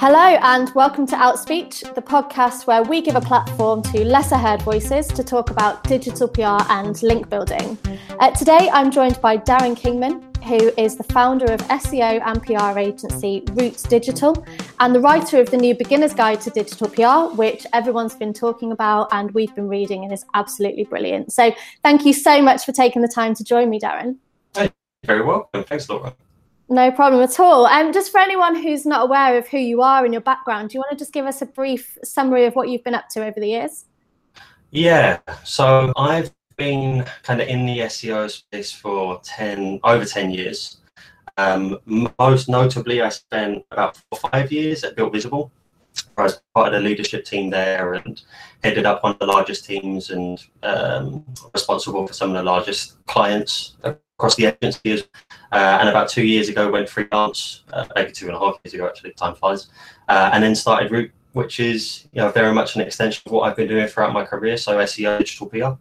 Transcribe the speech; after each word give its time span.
Hello, 0.00 0.38
and 0.42 0.72
welcome 0.76 1.08
to 1.08 1.16
Outspeech, 1.16 1.92
the 1.96 2.00
podcast 2.00 2.68
where 2.68 2.84
we 2.84 3.00
give 3.00 3.16
a 3.16 3.20
platform 3.20 3.82
to 3.82 4.04
lesser 4.04 4.36
heard 4.36 4.62
voices 4.62 5.08
to 5.08 5.24
talk 5.24 5.50
about 5.50 5.82
digital 5.82 6.28
PR 6.28 6.62
and 6.70 7.02
link 7.02 7.28
building. 7.28 7.76
Uh, 8.20 8.30
today, 8.30 8.70
I'm 8.72 8.92
joined 8.92 9.20
by 9.20 9.38
Darren 9.38 9.76
Kingman, 9.76 10.22
who 10.44 10.70
is 10.78 10.96
the 10.96 11.02
founder 11.02 11.46
of 11.46 11.58
SEO 11.62 12.22
and 12.24 12.40
PR 12.40 12.78
agency 12.78 13.42
Roots 13.54 13.82
Digital 13.82 14.46
and 14.78 14.94
the 14.94 15.00
writer 15.00 15.40
of 15.40 15.50
the 15.50 15.56
new 15.56 15.74
Beginner's 15.74 16.14
Guide 16.14 16.40
to 16.42 16.50
Digital 16.50 16.88
PR, 16.88 17.34
which 17.34 17.66
everyone's 17.72 18.14
been 18.14 18.32
talking 18.32 18.70
about 18.70 19.08
and 19.10 19.32
we've 19.32 19.52
been 19.56 19.66
reading 19.66 20.04
and 20.04 20.12
is 20.12 20.24
absolutely 20.34 20.84
brilliant. 20.84 21.32
So, 21.32 21.52
thank 21.82 22.06
you 22.06 22.12
so 22.12 22.40
much 22.40 22.64
for 22.64 22.70
taking 22.70 23.02
the 23.02 23.08
time 23.08 23.34
to 23.34 23.42
join 23.42 23.68
me, 23.68 23.80
Darren. 23.80 24.18
Hey, 24.54 24.70
very 25.04 25.24
welcome. 25.24 25.64
Thanks, 25.64 25.88
Laura. 25.88 26.14
No 26.70 26.90
problem 26.90 27.22
at 27.22 27.40
all. 27.40 27.66
And 27.66 27.88
um, 27.88 27.92
just 27.92 28.12
for 28.12 28.18
anyone 28.18 28.54
who's 28.54 28.84
not 28.84 29.04
aware 29.04 29.38
of 29.38 29.48
who 29.48 29.56
you 29.56 29.80
are 29.80 30.04
and 30.04 30.12
your 30.12 30.20
background, 30.20 30.68
do 30.68 30.74
you 30.74 30.80
want 30.80 30.90
to 30.90 30.96
just 30.96 31.12
give 31.12 31.24
us 31.24 31.40
a 31.40 31.46
brief 31.46 31.96
summary 32.04 32.44
of 32.44 32.54
what 32.54 32.68
you've 32.68 32.84
been 32.84 32.94
up 32.94 33.08
to 33.10 33.24
over 33.24 33.40
the 33.40 33.48
years? 33.48 33.86
Yeah, 34.70 35.18
so 35.44 35.92
I've 35.96 36.30
been 36.56 37.06
kind 37.22 37.40
of 37.40 37.48
in 37.48 37.64
the 37.64 37.78
SEO 37.80 38.30
space 38.30 38.70
for 38.70 39.18
10, 39.22 39.80
over 39.82 40.04
10 40.04 40.30
years. 40.30 40.76
Um, 41.38 41.78
most 42.18 42.50
notably, 42.50 43.00
I 43.00 43.08
spent 43.08 43.64
about 43.70 43.96
four 43.96 44.18
or 44.22 44.30
five 44.30 44.52
years 44.52 44.84
at 44.84 44.94
Built 44.94 45.12
Visible. 45.12 45.50
I 46.18 46.24
was 46.24 46.40
part 46.54 46.68
of 46.68 46.74
the 46.74 46.88
leadership 46.88 47.24
team 47.24 47.50
there 47.50 47.94
and 47.94 48.20
headed 48.62 48.86
up 48.86 49.02
one 49.02 49.12
of 49.12 49.18
the 49.18 49.26
largest 49.26 49.64
teams 49.64 50.10
and 50.10 50.44
um, 50.62 51.24
responsible 51.54 52.06
for 52.06 52.12
some 52.12 52.30
of 52.30 52.36
the 52.36 52.42
largest 52.42 53.04
clients 53.06 53.76
across 53.84 54.34
the 54.34 54.46
agency. 54.46 55.04
Uh, 55.52 55.78
and 55.80 55.88
about 55.88 56.08
two 56.08 56.26
years 56.26 56.48
ago, 56.48 56.70
went 56.70 56.88
freelance, 56.88 57.62
uh, 57.72 57.86
maybe 57.94 58.10
two 58.10 58.26
and 58.26 58.36
a 58.36 58.38
half 58.38 58.56
years 58.64 58.74
ago, 58.74 58.86
actually, 58.86 59.12
time 59.12 59.34
flies, 59.34 59.68
uh, 60.08 60.30
and 60.32 60.42
then 60.42 60.54
started 60.54 60.90
Root, 60.90 61.10
which 61.32 61.60
is 61.60 62.06
you 62.12 62.20
know 62.20 62.30
very 62.30 62.52
much 62.52 62.74
an 62.74 62.82
extension 62.82 63.22
of 63.26 63.32
what 63.32 63.42
I've 63.42 63.56
been 63.56 63.68
doing 63.68 63.86
throughout 63.86 64.12
my 64.12 64.24
career. 64.24 64.56
So 64.56 64.76
SEO, 64.78 65.18
digital 65.18 65.46
PR. 65.46 65.78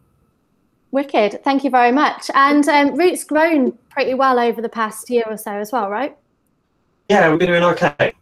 Wicked, 0.92 1.44
thank 1.44 1.64
you 1.64 1.70
very 1.70 1.92
much. 1.92 2.32
And 2.34 2.68
um, 2.70 2.96
Root's 2.96 3.24
grown 3.24 3.74
pretty 3.90 4.14
well 4.14 4.40
over 4.40 4.62
the 4.62 4.70
past 4.70 5.10
year 5.10 5.26
or 5.28 5.36
so 5.36 5.52
as 5.52 5.72
well, 5.72 5.90
right? 5.90 6.16
Yeah, 7.10 7.30
we've 7.30 7.40
been 7.40 7.50
doing 7.50 7.64
okay. 7.64 7.94
I 8.00 8.14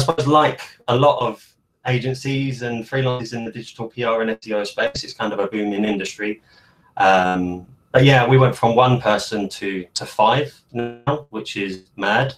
suppose, 0.00 0.26
like 0.26 0.60
a 0.88 0.96
lot 0.96 1.20
of 1.20 1.53
agencies 1.86 2.62
and 2.62 2.84
freelancers 2.84 3.34
in 3.34 3.44
the 3.44 3.52
digital 3.52 3.88
PR 3.88 4.22
and 4.22 4.30
SEO 4.30 4.66
space, 4.66 5.04
it's 5.04 5.12
kind 5.12 5.32
of 5.32 5.38
a 5.38 5.46
booming 5.46 5.84
industry. 5.84 6.42
Um, 6.96 7.66
but 7.92 8.04
yeah, 8.04 8.26
we 8.26 8.38
went 8.38 8.56
from 8.56 8.74
one 8.74 9.00
person 9.00 9.48
to 9.50 9.86
to 9.94 10.04
five 10.04 10.52
now, 10.72 11.26
which 11.30 11.56
is 11.56 11.84
mad. 11.96 12.34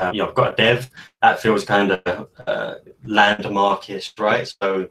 Um, 0.00 0.14
you 0.14 0.22
know, 0.22 0.28
I've 0.28 0.34
got 0.34 0.52
a 0.52 0.56
dev 0.56 0.90
that 1.22 1.40
feels 1.40 1.64
kind 1.64 1.92
of 1.92 2.28
uh, 2.46 2.74
landmarkish, 3.06 4.18
right? 4.18 4.52
So 4.60 4.88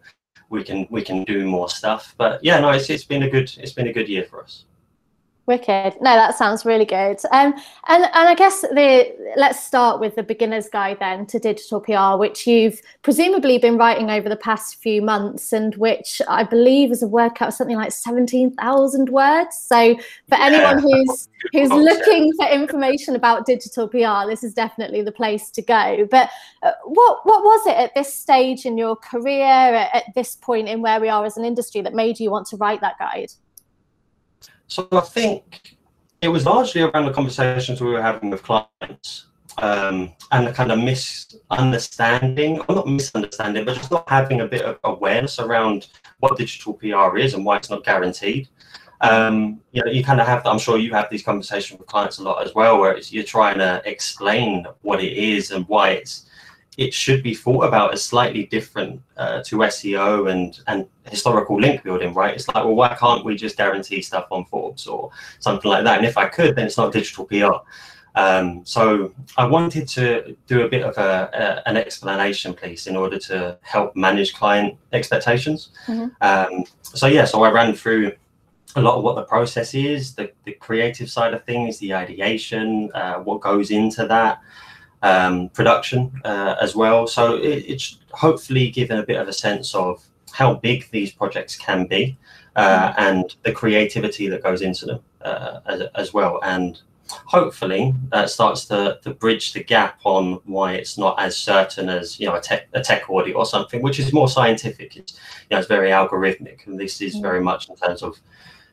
we 0.49 0.63
can 0.63 0.87
we 0.89 1.01
can 1.03 1.23
do 1.23 1.45
more 1.45 1.69
stuff. 1.69 2.15
But 2.17 2.43
yeah, 2.43 2.59
no, 2.59 2.71
it's 2.71 2.89
it's 2.89 3.03
been 3.03 3.23
a 3.23 3.29
good 3.29 3.51
it's 3.59 3.73
been 3.73 3.87
a 3.87 3.93
good 3.93 4.09
year 4.09 4.23
for 4.23 4.43
us. 4.43 4.65
Wicked. 5.47 5.97
No, 6.01 6.15
that 6.15 6.35
sounds 6.35 6.65
really 6.65 6.85
good. 6.85 7.19
Um, 7.31 7.53
and 7.87 8.03
and 8.03 8.27
I 8.27 8.33
guess 8.33 8.61
the 8.61 9.15
let's 9.37 9.63
start 9.63 9.99
with 9.99 10.15
the 10.15 10.23
beginner's 10.23 10.67
guide 10.69 10.97
then 10.99 11.27
to 11.27 11.37
digital 11.37 11.79
PR, 11.79 12.17
which 12.17 12.47
you've 12.47 12.81
presumably 13.03 13.59
been 13.59 13.77
writing 13.77 14.09
over 14.09 14.27
the 14.27 14.37
past 14.37 14.81
few 14.81 15.03
months, 15.03 15.53
and 15.53 15.75
which 15.75 16.19
I 16.27 16.45
believe 16.45 16.91
is 16.91 17.03
a 17.03 17.07
word 17.07 17.35
count 17.35 17.49
of 17.49 17.53
something 17.53 17.75
like 17.75 17.91
seventeen 17.91 18.55
thousand 18.55 19.09
words. 19.09 19.55
So 19.55 19.95
for 20.27 20.35
anyone 20.35 20.79
who's 20.79 21.29
who's 21.53 21.69
looking 21.69 22.33
for 22.33 22.47
information 22.47 23.15
about 23.15 23.45
digital 23.45 23.87
PR, 23.87 24.27
this 24.27 24.43
is 24.43 24.51
definitely 24.55 25.03
the 25.03 25.11
place 25.11 25.51
to 25.51 25.61
go. 25.61 26.07
But 26.09 26.31
uh, 26.63 26.71
what 26.85 27.23
what 27.23 27.43
was 27.43 27.67
it 27.67 27.77
at 27.77 27.93
this 27.93 28.11
stage 28.11 28.65
in 28.65 28.79
your 28.79 28.95
career, 28.95 29.45
at, 29.45 29.93
at 29.93 30.03
this 30.15 30.37
point 30.37 30.69
in 30.69 30.81
where 30.81 30.99
we 30.99 31.07
are 31.07 31.23
as 31.23 31.37
an 31.37 31.45
industry, 31.45 31.81
that 31.81 31.93
made 31.93 32.19
you 32.19 32.31
want 32.31 32.47
to 32.47 32.57
write 32.57 32.81
that 32.81 32.97
guide? 32.97 33.31
So 34.67 34.87
I 34.91 35.01
think 35.01 35.77
it 36.21 36.29
was 36.29 36.45
largely 36.45 36.81
around 36.81 37.05
the 37.05 37.13
conversations 37.13 37.81
we 37.81 37.91
were 37.91 38.01
having 38.01 38.29
with 38.31 38.43
clients 38.43 39.27
um, 39.59 40.11
and 40.31 40.47
the 40.47 40.51
kind 40.51 40.71
of 40.71 40.79
misunderstanding, 40.79 42.59
or 42.61 42.75
not 42.75 42.87
misunderstanding, 42.87 43.63
but 43.65 43.75
just 43.75 43.91
not 43.91 44.09
having 44.09 44.41
a 44.41 44.47
bit 44.47 44.63
of 44.63 44.79
awareness 44.83 45.39
around 45.39 45.87
what 46.19 46.37
digital 46.37 46.73
PR 46.73 47.17
is 47.17 47.33
and 47.33 47.45
why 47.45 47.57
it's 47.57 47.69
not 47.69 47.83
guaranteed. 47.83 48.49
Um, 49.01 49.61
you 49.71 49.83
know, 49.83 49.91
you 49.91 50.03
kind 50.03 50.19
of 50.19 50.27
have, 50.27 50.45
I'm 50.45 50.57
sure 50.57 50.77
you 50.77 50.93
have 50.93 51.09
these 51.09 51.23
conversations 51.23 51.79
with 51.79 51.87
clients 51.87 52.17
a 52.17 52.23
lot 52.23 52.45
as 52.45 52.55
well, 52.55 52.79
where 52.79 52.97
you're 52.97 53.23
trying 53.23 53.59
to 53.59 53.81
explain 53.85 54.65
what 54.81 55.03
it 55.03 55.13
is 55.13 55.51
and 55.51 55.67
why 55.67 55.91
it's 55.91 56.25
it 56.77 56.93
should 56.93 57.23
be 57.23 57.33
thought 57.33 57.63
about 57.63 57.93
as 57.93 58.03
slightly 58.03 58.45
different 58.45 59.01
uh, 59.17 59.41
to 59.43 59.57
SEO 59.57 60.31
and 60.31 60.59
and 60.67 60.87
historical 61.09 61.59
link 61.59 61.83
building, 61.83 62.13
right? 62.13 62.35
It's 62.35 62.47
like, 62.47 62.63
well, 62.65 62.75
why 62.75 62.95
can't 62.95 63.23
we 63.23 63.35
just 63.35 63.57
guarantee 63.57 64.01
stuff 64.01 64.27
on 64.31 64.45
Forbes 64.45 64.87
or 64.87 65.11
something 65.39 65.69
like 65.69 65.83
that? 65.83 65.97
And 65.97 66.05
if 66.05 66.17
I 66.17 66.27
could, 66.27 66.55
then 66.55 66.65
it's 66.65 66.77
not 66.77 66.91
digital 66.91 67.25
PR. 67.25 67.63
Um, 68.15 68.61
so 68.65 69.13
I 69.37 69.45
wanted 69.45 69.87
to 69.89 70.37
do 70.47 70.61
a 70.61 70.69
bit 70.69 70.83
of 70.83 70.97
a, 70.97 71.29
a, 71.33 71.69
an 71.69 71.75
explanation 71.77 72.53
piece 72.53 72.87
in 72.87 72.95
order 72.95 73.19
to 73.19 73.57
help 73.61 73.95
manage 73.95 74.33
client 74.33 74.77
expectations. 74.93 75.69
Mm-hmm. 75.85 76.07
Um, 76.21 76.65
so 76.81 77.07
yeah, 77.07 77.25
so 77.25 77.43
I 77.43 77.51
ran 77.51 77.73
through 77.73 78.13
a 78.77 78.81
lot 78.81 78.95
of 78.95 79.03
what 79.03 79.15
the 79.15 79.23
process 79.23 79.73
is, 79.73 80.15
the, 80.15 80.31
the 80.45 80.53
creative 80.53 81.09
side 81.09 81.33
of 81.33 81.43
things, 81.45 81.77
the 81.79 81.93
ideation, 81.93 82.89
uh, 82.93 83.15
what 83.15 83.41
goes 83.41 83.71
into 83.71 84.05
that 84.07 84.41
um, 85.01 85.49
production 85.49 86.11
uh, 86.23 86.55
as 86.61 86.75
well. 86.75 87.07
So 87.07 87.35
it, 87.35 87.65
it's 87.67 87.99
hopefully 88.11 88.69
given 88.69 88.97
a 88.97 89.05
bit 89.05 89.17
of 89.17 89.27
a 89.27 89.33
sense 89.33 89.75
of 89.75 90.03
how 90.31 90.55
big 90.55 90.89
these 90.91 91.11
projects 91.11 91.55
can 91.55 91.85
be 91.85 92.17
uh, 92.55 92.91
mm-hmm. 92.91 92.99
and 92.99 93.35
the 93.43 93.51
creativity 93.51 94.27
that 94.27 94.43
goes 94.43 94.61
into 94.61 94.85
them 94.85 94.99
uh, 95.21 95.59
as, 95.65 95.81
as, 95.95 96.13
well. 96.13 96.39
And 96.43 96.81
hopefully 97.07 97.93
that 98.11 98.29
starts 98.29 98.65
to, 98.65 98.99
to 99.03 99.13
bridge 99.13 99.53
the 99.53 99.63
gap 99.63 99.99
on 100.03 100.39
why 100.45 100.73
it's 100.73 100.97
not 100.97 101.19
as 101.19 101.37
certain 101.37 101.89
as 101.89 102.19
you 102.19 102.27
know 102.27 102.35
a 102.35 102.41
tech, 102.41 102.67
a 102.73 102.81
tech 102.81 103.09
audit 103.09 103.35
or 103.35 103.45
something, 103.45 103.81
which 103.81 103.99
is 103.99 104.13
more 104.13 104.27
scientific. 104.27 104.97
It's 104.97 105.13
you 105.13 105.55
know 105.55 105.59
it's 105.59 105.67
very 105.67 105.89
algorithmic, 105.89 106.65
and 106.67 106.79
this 106.79 107.01
is 107.01 107.13
mm-hmm. 107.13 107.21
very 107.21 107.41
much 107.41 107.69
in 107.69 107.75
terms 107.75 108.03
of 108.03 108.17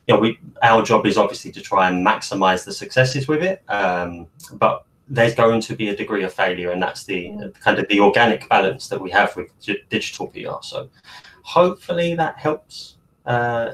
you 0.07 0.15
know 0.15 0.19
we 0.19 0.39
our 0.61 0.81
job 0.83 1.05
is 1.05 1.17
obviously 1.17 1.51
to 1.51 1.61
try 1.61 1.89
and 1.89 2.05
maximize 2.05 2.65
the 2.65 2.73
successes 2.73 3.27
with 3.27 3.43
it, 3.43 3.63
um, 3.69 4.27
but 4.53 4.85
there's 5.07 5.35
going 5.35 5.61
to 5.61 5.75
be 5.75 5.89
a 5.89 5.95
degree 5.95 6.23
of 6.23 6.33
failure, 6.33 6.71
and 6.71 6.81
that's 6.81 7.03
the 7.03 7.25
mm. 7.25 7.59
kind 7.59 7.79
of 7.79 7.87
the 7.87 7.99
organic 7.99 8.47
balance 8.49 8.87
that 8.87 8.99
we 8.99 9.11
have 9.11 9.35
with 9.35 9.51
digital 9.89 10.27
PR. 10.27 10.61
So, 10.61 10.89
hopefully, 11.43 12.15
that 12.15 12.37
helps 12.37 12.95
uh, 13.25 13.73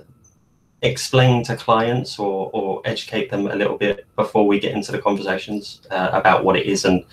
explain 0.81 1.43
to 1.43 1.55
clients 1.55 2.19
or, 2.19 2.49
or 2.53 2.81
educate 2.85 3.29
them 3.29 3.47
a 3.47 3.55
little 3.55 3.77
bit 3.77 4.05
before 4.15 4.47
we 4.47 4.59
get 4.59 4.73
into 4.73 4.91
the 4.91 4.99
conversations 4.99 5.81
uh, 5.91 6.09
about 6.13 6.43
what 6.43 6.55
it 6.55 6.65
is 6.65 6.85
and 6.85 7.03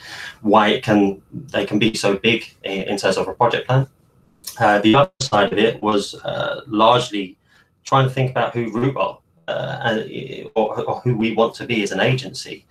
why 0.43 0.69
it 0.69 0.83
can 0.83 1.21
they 1.33 1.67
can 1.67 1.79
be 1.79 1.95
so 1.95 2.17
big 2.17 2.55
in, 2.63 2.83
in 2.83 2.97
terms 2.97 3.17
of 3.17 3.29
a 3.29 3.35
project 3.35 3.67
plan. 3.67 3.87
Uh, 4.59 4.79
the 4.81 4.95
other 4.95 5.11
side 5.21 5.53
of 5.53 5.59
it 5.59 5.83
was 5.83 6.15
uh, 6.15 6.63
largely 6.67 7.37
trying 7.85 8.07
to 8.07 8.15
think 8.15 8.31
about 8.31 8.55
who 8.55 8.73
Root 8.73 8.97
are 8.97 9.19
uh, 9.49 9.99
or, 10.55 10.81
or, 10.85 11.01
who 11.01 11.17
we 11.17 11.35
want 11.35 11.55
to 11.55 11.67
be 11.67 11.83
as 11.83 11.93
an 11.93 12.01
agency. 12.01 12.65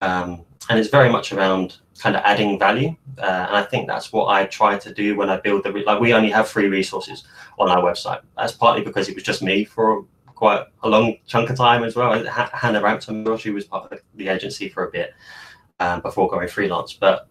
Um, 0.00 0.44
and 0.68 0.78
it's 0.78 0.88
very 0.88 1.08
much 1.08 1.32
around 1.32 1.78
kind 1.98 2.16
of 2.16 2.22
adding 2.24 2.58
value. 2.58 2.94
Uh, 3.18 3.46
and 3.48 3.56
I 3.56 3.62
think 3.62 3.86
that's 3.86 4.12
what 4.12 4.26
I 4.26 4.46
try 4.46 4.78
to 4.78 4.92
do 4.92 5.16
when 5.16 5.30
I 5.30 5.38
build 5.38 5.64
the, 5.64 5.70
like 5.70 6.00
we 6.00 6.12
only 6.12 6.30
have 6.30 6.48
free 6.48 6.66
resources 6.66 7.24
on 7.58 7.68
our 7.68 7.82
website. 7.82 8.20
That's 8.36 8.52
partly 8.52 8.82
because 8.82 9.08
it 9.08 9.14
was 9.14 9.24
just 9.24 9.42
me 9.42 9.64
for 9.64 10.04
quite 10.34 10.64
a 10.82 10.88
long 10.88 11.16
chunk 11.26 11.50
of 11.50 11.56
time 11.56 11.82
as 11.84 11.96
well. 11.96 12.22
Hannah 12.24 12.82
Rampton, 12.82 13.36
she 13.38 13.50
was 13.50 13.64
part 13.64 13.90
of 13.92 14.00
the 14.14 14.28
agency 14.28 14.68
for 14.68 14.86
a 14.86 14.90
bit 14.90 15.14
um, 15.80 16.00
before 16.00 16.28
going 16.28 16.48
freelance. 16.48 16.92
But 16.92 17.28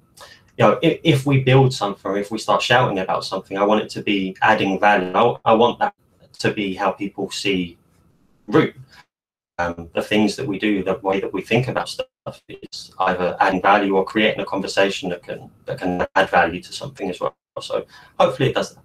you 0.58 0.66
know, 0.66 0.80
if, 0.82 1.00
if, 1.04 1.26
we 1.26 1.44
build 1.44 1.74
something, 1.74 2.16
if 2.16 2.32
we 2.32 2.38
start 2.38 2.62
shouting 2.62 3.00
about 3.00 3.26
something, 3.26 3.58
I 3.58 3.64
want 3.64 3.84
it 3.84 3.90
to 3.92 4.02
be 4.02 4.36
adding 4.42 4.80
value. 4.80 5.12
I, 5.14 5.52
I 5.52 5.54
want 5.54 5.80
that 5.80 5.94
to 6.40 6.52
be 6.52 6.74
how 6.74 6.92
people 6.92 7.30
see 7.30 7.78
Root 8.48 8.76
um, 9.58 9.90
the 9.94 10.02
things 10.02 10.36
that 10.36 10.48
we 10.48 10.60
do, 10.60 10.84
the 10.84 11.00
way 11.02 11.20
that 11.20 11.32
we 11.32 11.42
think 11.42 11.68
about 11.68 11.90
stuff 11.90 12.08
is 12.50 12.92
either 13.00 13.38
adding 13.40 13.62
value 13.62 13.96
or 13.96 14.04
creating 14.04 14.42
a 14.42 14.46
conversation 14.46 15.10
that 15.10 15.24
can 15.24 15.50
that 15.66 15.80
can 15.80 16.06
add 16.16 16.30
value 16.30 16.62
to 16.62 16.74
something 16.74 17.10
as 17.10 17.20
well. 17.20 17.36
So 17.62 17.86
hopefully 18.20 18.50
it 18.50 18.56
does 18.56 18.76
that. 18.76 18.85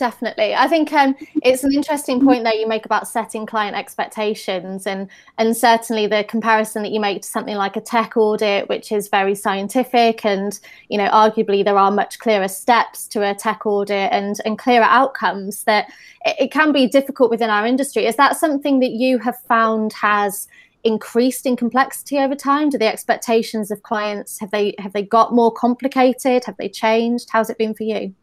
Definitely. 0.00 0.54
I 0.54 0.66
think 0.66 0.94
um, 0.94 1.14
it's 1.42 1.62
an 1.62 1.74
interesting 1.74 2.24
point 2.24 2.44
that 2.44 2.58
you 2.58 2.66
make 2.66 2.86
about 2.86 3.06
setting 3.06 3.44
client 3.44 3.76
expectations 3.76 4.86
and 4.86 5.10
and 5.36 5.54
certainly 5.54 6.06
the 6.06 6.24
comparison 6.24 6.82
that 6.84 6.90
you 6.90 7.00
make 7.00 7.20
to 7.20 7.28
something 7.28 7.56
like 7.56 7.76
a 7.76 7.82
tech 7.82 8.16
audit, 8.16 8.66
which 8.70 8.92
is 8.92 9.08
very 9.08 9.34
scientific 9.34 10.24
and, 10.24 10.58
you 10.88 10.96
know, 10.96 11.10
arguably 11.10 11.62
there 11.62 11.76
are 11.76 11.90
much 11.90 12.18
clearer 12.18 12.48
steps 12.48 13.06
to 13.08 13.30
a 13.30 13.34
tech 13.34 13.66
audit 13.66 14.10
and, 14.10 14.36
and 14.46 14.58
clearer 14.58 14.84
outcomes 14.84 15.64
that 15.64 15.92
it, 16.24 16.36
it 16.44 16.50
can 16.50 16.72
be 16.72 16.88
difficult 16.88 17.28
within 17.30 17.50
our 17.50 17.66
industry. 17.66 18.06
Is 18.06 18.16
that 18.16 18.38
something 18.38 18.80
that 18.80 18.92
you 18.92 19.18
have 19.18 19.38
found 19.40 19.92
has 19.92 20.48
increased 20.82 21.44
in 21.44 21.56
complexity 21.56 22.16
over 22.16 22.34
time? 22.34 22.70
Do 22.70 22.78
the 22.78 22.86
expectations 22.86 23.70
of 23.70 23.82
clients 23.82 24.40
have 24.40 24.50
they 24.50 24.74
have 24.78 24.94
they 24.94 25.02
got 25.02 25.34
more 25.34 25.52
complicated? 25.52 26.46
Have 26.46 26.56
they 26.56 26.70
changed? 26.70 27.28
How's 27.30 27.50
it 27.50 27.58
been 27.58 27.74
for 27.74 27.82
you? 27.82 28.14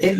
It. 0.00 0.18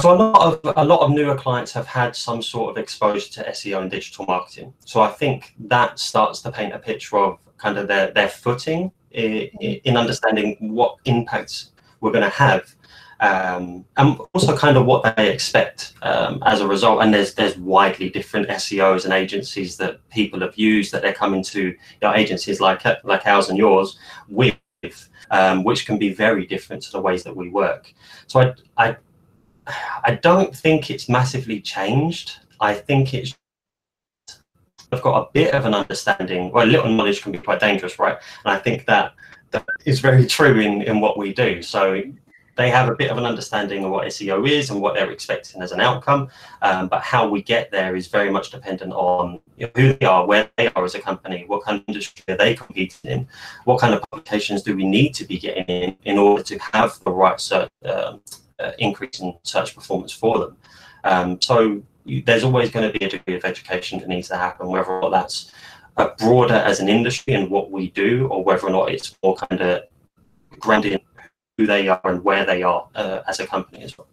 So 0.00 0.12
a 0.12 0.16
lot 0.16 0.64
of 0.64 0.74
a 0.76 0.84
lot 0.84 1.00
of 1.00 1.10
newer 1.12 1.36
clients 1.36 1.72
have 1.72 1.86
had 1.86 2.16
some 2.16 2.42
sort 2.42 2.70
of 2.70 2.82
exposure 2.82 3.30
to 3.34 3.50
SEO 3.50 3.82
and 3.82 3.90
digital 3.90 4.24
marketing. 4.26 4.74
So 4.84 5.00
I 5.00 5.10
think 5.10 5.54
that 5.58 5.98
starts 5.98 6.42
to 6.42 6.50
paint 6.50 6.74
a 6.74 6.78
picture 6.78 7.16
of 7.18 7.38
kind 7.58 7.78
of 7.78 7.86
their 7.86 8.10
their 8.10 8.28
footing 8.28 8.90
in, 9.12 9.48
in 9.60 9.96
understanding 9.96 10.56
what 10.60 10.96
impacts 11.04 11.70
we're 12.00 12.10
going 12.10 12.24
to 12.24 12.30
have 12.30 12.74
um, 13.20 13.84
and 13.96 14.18
also 14.34 14.56
kind 14.56 14.76
of 14.76 14.86
what 14.86 15.16
they 15.16 15.32
expect 15.32 15.94
um, 16.02 16.42
as 16.44 16.60
a 16.60 16.68
result. 16.68 17.02
And 17.02 17.12
there's 17.12 17.34
there's 17.34 17.56
widely 17.56 18.10
different 18.10 18.48
SEOs 18.48 19.04
and 19.04 19.12
agencies 19.12 19.76
that 19.78 20.06
people 20.10 20.40
have 20.40 20.56
used 20.56 20.92
that 20.92 21.02
they're 21.02 21.14
coming 21.14 21.42
to 21.44 21.62
you 21.62 21.76
know, 22.02 22.14
agencies 22.14 22.60
like 22.60 22.84
like 23.04 23.26
ours 23.26 23.48
and 23.48 23.58
yours 23.58 23.98
with, 24.28 24.56
um, 25.30 25.64
which 25.64 25.86
can 25.86 25.98
be 25.98 26.12
very 26.12 26.46
different 26.46 26.82
to 26.82 26.92
the 26.92 27.00
ways 27.00 27.22
that 27.24 27.34
we 27.34 27.48
work. 27.48 27.92
So 28.26 28.40
I 28.40 28.54
I 28.76 28.96
I 30.04 30.14
don't 30.22 30.54
think 30.54 30.90
it's 30.90 31.08
massively 31.08 31.60
changed. 31.60 32.38
I 32.60 32.74
think 32.74 33.14
it's 33.14 33.34
I've 34.92 35.02
got 35.02 35.22
a 35.22 35.30
bit 35.32 35.54
of 35.54 35.64
an 35.64 35.74
understanding. 35.74 36.52
Well, 36.52 36.66
a 36.66 36.68
little 36.68 36.90
knowledge 36.90 37.22
can 37.22 37.32
be 37.32 37.38
quite 37.38 37.60
dangerous, 37.60 37.98
right? 37.98 38.16
And 38.44 38.54
I 38.54 38.58
think 38.58 38.86
that 38.86 39.14
that 39.50 39.64
is 39.84 40.00
very 40.00 40.26
true 40.36 40.60
in 40.60 40.82
in 40.82 41.00
what 41.00 41.18
we 41.18 41.32
do. 41.32 41.62
So 41.62 42.02
they 42.56 42.70
have 42.70 42.88
a 42.88 42.94
bit 42.94 43.10
of 43.10 43.18
an 43.18 43.24
understanding 43.24 43.84
of 43.84 43.90
what 43.90 44.06
SEO 44.06 44.48
is 44.48 44.70
and 44.70 44.80
what 44.80 44.94
they're 44.94 45.10
expecting 45.10 45.60
as 45.62 45.72
an 45.72 45.80
outcome. 45.80 46.28
Um, 46.62 46.88
but 46.88 47.02
how 47.02 47.28
we 47.28 47.42
get 47.42 47.70
there 47.70 47.96
is 47.96 48.06
very 48.06 48.30
much 48.30 48.50
dependent 48.50 48.92
on 48.92 49.40
you 49.56 49.66
know, 49.66 49.72
who 49.74 49.92
they 49.94 50.06
are, 50.06 50.26
where 50.26 50.50
they 50.56 50.68
are 50.68 50.84
as 50.84 50.94
a 50.94 51.00
company, 51.00 51.44
what 51.46 51.64
kind 51.64 51.80
of 51.80 51.84
industry 51.88 52.22
are 52.28 52.36
they 52.36 52.54
competing 52.54 53.10
in, 53.10 53.28
what 53.64 53.80
kind 53.80 53.94
of 53.94 54.02
publications 54.10 54.62
do 54.62 54.76
we 54.76 54.86
need 54.86 55.14
to 55.14 55.24
be 55.24 55.38
getting 55.38 55.64
in 55.64 55.96
in 56.04 56.18
order 56.18 56.42
to 56.42 56.58
have 56.58 56.98
the 57.04 57.10
right 57.10 57.40
search, 57.40 57.70
uh, 57.84 58.16
uh, 58.58 58.70
increase 58.78 59.20
in 59.20 59.36
search 59.42 59.74
performance 59.74 60.12
for 60.12 60.38
them. 60.38 60.56
Um, 61.02 61.40
so 61.40 61.82
there's 62.06 62.44
always 62.44 62.70
going 62.70 62.90
to 62.90 62.98
be 62.98 63.04
a 63.04 63.08
degree 63.08 63.34
of 63.34 63.44
education 63.44 63.98
that 63.98 64.08
needs 64.08 64.28
to 64.28 64.36
happen, 64.36 64.68
whether 64.68 64.90
or 64.90 65.10
that's 65.10 65.50
broader 66.18 66.54
as 66.54 66.80
an 66.80 66.88
industry 66.88 67.34
and 67.34 67.50
what 67.50 67.70
we 67.70 67.90
do, 67.90 68.26
or 68.28 68.44
whether 68.44 68.66
or 68.66 68.70
not 68.70 68.90
it's 68.90 69.16
more 69.22 69.36
kind 69.36 69.60
of 69.60 69.82
grounded 70.58 71.00
who 71.58 71.66
they 71.66 71.88
are 71.88 72.00
and 72.04 72.24
where 72.24 72.44
they 72.44 72.62
are 72.62 72.88
uh, 72.94 73.20
as 73.28 73.40
a 73.40 73.46
company 73.46 73.82
as 73.82 73.96
well. 73.96 74.06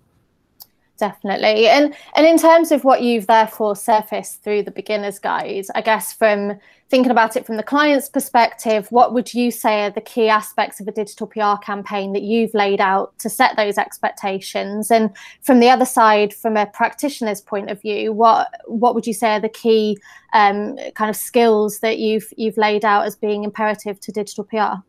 Definitely. 1.02 1.68
And 1.68 1.96
and 2.16 2.28
in 2.28 2.38
terms 2.38 2.72
of 2.72 2.84
what 2.84 3.02
you've 3.02 3.26
therefore 3.26 3.76
surfaced 3.76 4.44
through 4.44 4.62
the 4.62 4.70
beginners 4.70 5.18
guide 5.18 5.66
i 5.74 5.82
guess 5.82 6.14
from 6.14 6.60
thinking 6.92 7.10
about 7.10 7.36
it 7.36 7.44
from 7.44 7.58
the 7.58 7.64
client's 7.64 8.08
perspective 8.08 8.86
what 8.92 9.12
would 9.12 9.34
you 9.34 9.50
say 9.50 9.86
are 9.86 9.90
the 9.90 10.00
key 10.00 10.30
aspects 10.30 10.80
of 10.80 10.88
a 10.88 10.92
digital 10.92 11.26
pr 11.26 11.56
campaign 11.64 12.14
that 12.14 12.22
you've 12.22 12.54
laid 12.54 12.80
out 12.80 13.18
to 13.18 13.32
set 13.32 13.56
those 13.58 13.80
expectations? 13.80 14.92
And 14.92 15.10
from 15.42 15.60
the 15.60 15.70
other 15.70 15.86
side 15.86 16.36
from 16.36 16.56
a 16.56 16.68
practitioner's 16.68 17.42
point 17.42 17.72
of 17.72 17.82
view 17.82 18.14
what 18.14 18.54
what 18.68 18.94
would 18.94 19.08
you 19.08 19.14
say 19.16 19.32
are 19.32 19.40
the 19.40 19.50
key 19.50 19.98
um, 20.34 20.78
kind 20.94 21.10
of 21.10 21.16
skills 21.16 21.80
that 21.80 21.98
you've 21.98 22.32
you've 22.38 22.58
laid 22.58 22.86
out 22.86 23.08
as 23.08 23.16
being 23.16 23.44
imperative 23.44 24.00
to 24.02 24.12
digital 24.12 24.44
pr 24.44 24.84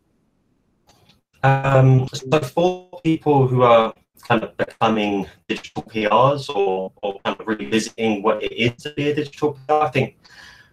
um, 1.42 2.08
so 2.12 2.40
for 2.40 2.88
people 3.02 3.46
who 3.46 3.62
are 3.62 3.92
kind 4.28 4.44
of 4.44 4.56
becoming 4.56 5.26
digital 5.48 5.82
PRs 5.82 6.48
or, 6.54 6.92
or 7.02 7.20
kind 7.24 7.40
of 7.40 7.46
revisiting 7.46 8.22
what 8.22 8.42
it 8.42 8.52
is 8.52 8.82
to 8.82 8.92
be 8.94 9.10
a 9.10 9.14
digital 9.14 9.58
PR, 9.66 9.74
I 9.74 9.88
think 9.88 10.16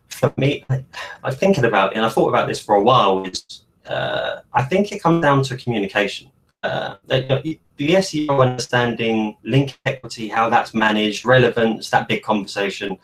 for 0.10 0.34
me, 0.38 0.66
I, 0.70 0.84
am 1.24 1.34
thinking 1.34 1.66
about 1.66 1.92
it, 1.92 1.98
and 1.98 2.06
I 2.06 2.10
thought 2.10 2.30
about 2.30 2.48
this 2.48 2.60
for 2.62 2.76
a 2.76 2.82
while, 2.82 3.24
is 3.24 3.64
uh, 3.88 4.42
I 4.54 4.64
think 4.64 4.92
it 4.92 5.02
comes 5.02 5.22
down 5.22 5.44
to 5.44 5.58
communication. 5.58 6.32
Uh, 6.62 6.96
the, 7.08 7.58
the 7.78 7.90
SEO 7.90 8.42
understanding, 8.42 9.38
link 9.44 9.80
equity, 9.86 10.28
how 10.28 10.50
that's 10.50 10.74
managed, 10.74 11.26
relevance, 11.26 11.90
that 11.90 12.08
big 12.08 12.22
conversation, 12.22 12.98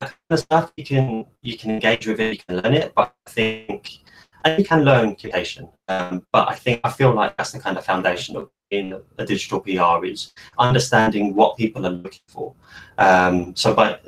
that 0.00 0.10
kind 0.10 0.18
of 0.30 0.38
stuff 0.38 0.72
you 0.76 0.84
can 0.84 1.24
you 1.42 1.56
can 1.56 1.70
engage 1.70 2.06
with 2.06 2.20
it, 2.20 2.32
you 2.32 2.38
can 2.46 2.60
learn 2.60 2.74
it, 2.74 2.92
but 2.94 3.14
I 3.26 3.30
think 3.30 4.03
and 4.44 4.58
you 4.58 4.64
can 4.64 4.84
learn 4.84 5.16
communication. 5.16 5.68
Um, 5.88 6.26
but 6.32 6.48
I 6.48 6.54
think 6.54 6.80
I 6.84 6.90
feel 6.90 7.12
like 7.12 7.36
that's 7.36 7.52
the 7.52 7.58
kind 7.58 7.76
of 7.76 7.84
foundation 7.84 8.36
of 8.36 8.50
in 8.70 9.00
a 9.18 9.24
digital 9.24 9.60
PR 9.60 10.04
is 10.04 10.32
understanding 10.58 11.34
what 11.34 11.56
people 11.56 11.86
are 11.86 11.90
looking 11.90 12.28
for. 12.28 12.54
Um, 12.98 13.54
so 13.54 13.74
by 13.74 13.98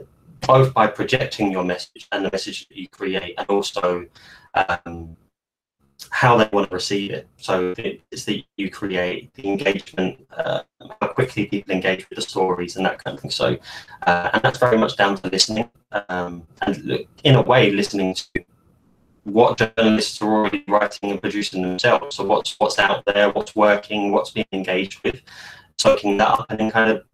both 0.46 0.72
by 0.74 0.86
projecting 0.86 1.50
your 1.50 1.64
message 1.64 2.06
and 2.12 2.24
the 2.24 2.30
message 2.30 2.68
that 2.68 2.76
you 2.76 2.88
create, 2.88 3.34
and 3.38 3.48
also 3.48 4.06
um, 4.54 5.16
how 6.10 6.36
they 6.36 6.48
want 6.52 6.68
to 6.68 6.74
receive 6.74 7.10
it. 7.10 7.28
So 7.36 7.74
it's 7.78 8.24
that 8.24 8.44
you 8.56 8.70
create 8.70 9.32
the 9.34 9.48
engagement, 9.48 10.26
uh, 10.36 10.62
how 11.00 11.08
quickly 11.08 11.46
people 11.46 11.72
engage 11.72 12.08
with 12.08 12.16
the 12.16 12.22
stories 12.22 12.76
and 12.76 12.84
that 12.86 13.02
kind 13.02 13.16
of 13.16 13.22
thing. 13.22 13.30
So, 13.30 13.56
uh, 14.06 14.30
and 14.32 14.42
that's 14.42 14.58
very 14.58 14.78
much 14.78 14.96
down 14.96 15.16
to 15.16 15.28
listening 15.28 15.70
um, 16.08 16.46
and 16.62 17.06
in 17.24 17.34
a 17.34 17.42
way 17.42 17.70
listening 17.70 18.14
to 18.14 18.44
what 19.26 19.58
journalists 19.58 20.22
are 20.22 20.32
already 20.32 20.64
writing 20.68 21.10
and 21.10 21.20
producing 21.20 21.62
themselves. 21.62 22.16
So 22.16 22.24
what's 22.24 22.54
what's 22.58 22.78
out 22.78 23.04
there, 23.06 23.30
what's 23.30 23.56
working, 23.56 24.12
what's 24.12 24.30
being 24.30 24.46
engaged 24.52 25.02
with, 25.02 25.20
soaking 25.78 26.16
that 26.18 26.28
up, 26.28 26.46
and 26.48 26.60
then 26.60 26.70
kind 26.70 26.92
of 26.92 27.04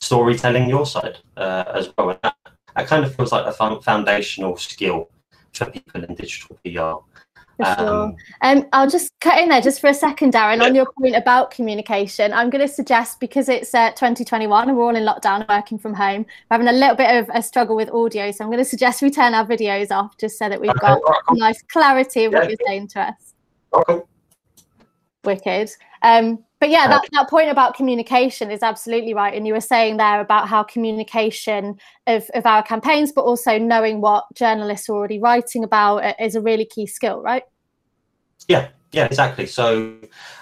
storytelling 0.00 0.68
your 0.68 0.84
side 0.84 1.18
uh, 1.36 1.64
as 1.72 1.92
well. 1.96 2.10
And 2.10 2.18
that, 2.22 2.36
that 2.74 2.86
kind 2.88 3.04
of 3.04 3.14
feels 3.14 3.30
like 3.30 3.46
a 3.46 3.80
foundational 3.80 4.56
skill 4.56 5.10
for 5.52 5.66
people 5.66 6.02
in 6.02 6.14
digital 6.16 6.58
PR. 6.64 7.13
For 7.56 7.64
sure. 7.78 7.88
Um, 7.88 8.16
um, 8.42 8.66
I'll 8.72 8.90
just 8.90 9.12
cut 9.20 9.38
in 9.38 9.48
there 9.48 9.60
just 9.60 9.80
for 9.80 9.88
a 9.88 9.94
second, 9.94 10.32
Darren, 10.32 10.58
yeah. 10.58 10.64
on 10.64 10.74
your 10.74 10.86
point 10.98 11.14
about 11.14 11.50
communication. 11.50 12.32
I'm 12.32 12.50
going 12.50 12.66
to 12.66 12.72
suggest 12.72 13.20
because 13.20 13.48
it's 13.48 13.74
uh, 13.74 13.90
2021 13.90 14.68
and 14.68 14.76
we're 14.76 14.84
all 14.84 14.96
in 14.96 15.04
lockdown 15.04 15.48
working 15.48 15.78
from 15.78 15.94
home, 15.94 16.22
we're 16.50 16.56
having 16.56 16.68
a 16.68 16.72
little 16.72 16.96
bit 16.96 17.16
of 17.16 17.30
a 17.32 17.42
struggle 17.42 17.76
with 17.76 17.90
audio. 17.90 18.30
So 18.30 18.44
I'm 18.44 18.50
going 18.50 18.62
to 18.62 18.68
suggest 18.68 19.02
we 19.02 19.10
turn 19.10 19.34
our 19.34 19.46
videos 19.46 19.90
off 19.90 20.16
just 20.18 20.38
so 20.38 20.48
that 20.48 20.60
we've 20.60 20.70
okay, 20.70 20.80
got 20.80 21.00
right, 21.02 21.20
nice 21.32 21.62
clarity 21.62 22.24
of 22.24 22.32
yeah. 22.32 22.38
what 22.40 22.48
you're 22.48 22.58
saying 22.66 22.88
to 22.88 23.00
us. 23.02 23.34
Okay. 23.72 24.00
Wicked. 25.24 25.70
Um, 26.02 26.43
but 26.60 26.70
yeah, 26.70 26.88
that, 26.88 27.02
that 27.12 27.28
point 27.28 27.50
about 27.50 27.74
communication 27.74 28.50
is 28.50 28.62
absolutely 28.62 29.12
right. 29.12 29.34
And 29.34 29.46
you 29.46 29.52
were 29.52 29.60
saying 29.60 29.96
there 29.96 30.20
about 30.20 30.48
how 30.48 30.62
communication 30.62 31.76
of, 32.06 32.24
of 32.34 32.46
our 32.46 32.62
campaigns, 32.62 33.12
but 33.12 33.22
also 33.22 33.58
knowing 33.58 34.00
what 34.00 34.24
journalists 34.34 34.88
are 34.88 34.94
already 34.94 35.18
writing 35.18 35.64
about 35.64 36.18
is 36.20 36.36
a 36.36 36.40
really 36.40 36.64
key 36.64 36.86
skill, 36.86 37.20
right? 37.20 37.42
Yeah, 38.48 38.68
yeah, 38.92 39.04
exactly. 39.04 39.46
So 39.46 39.96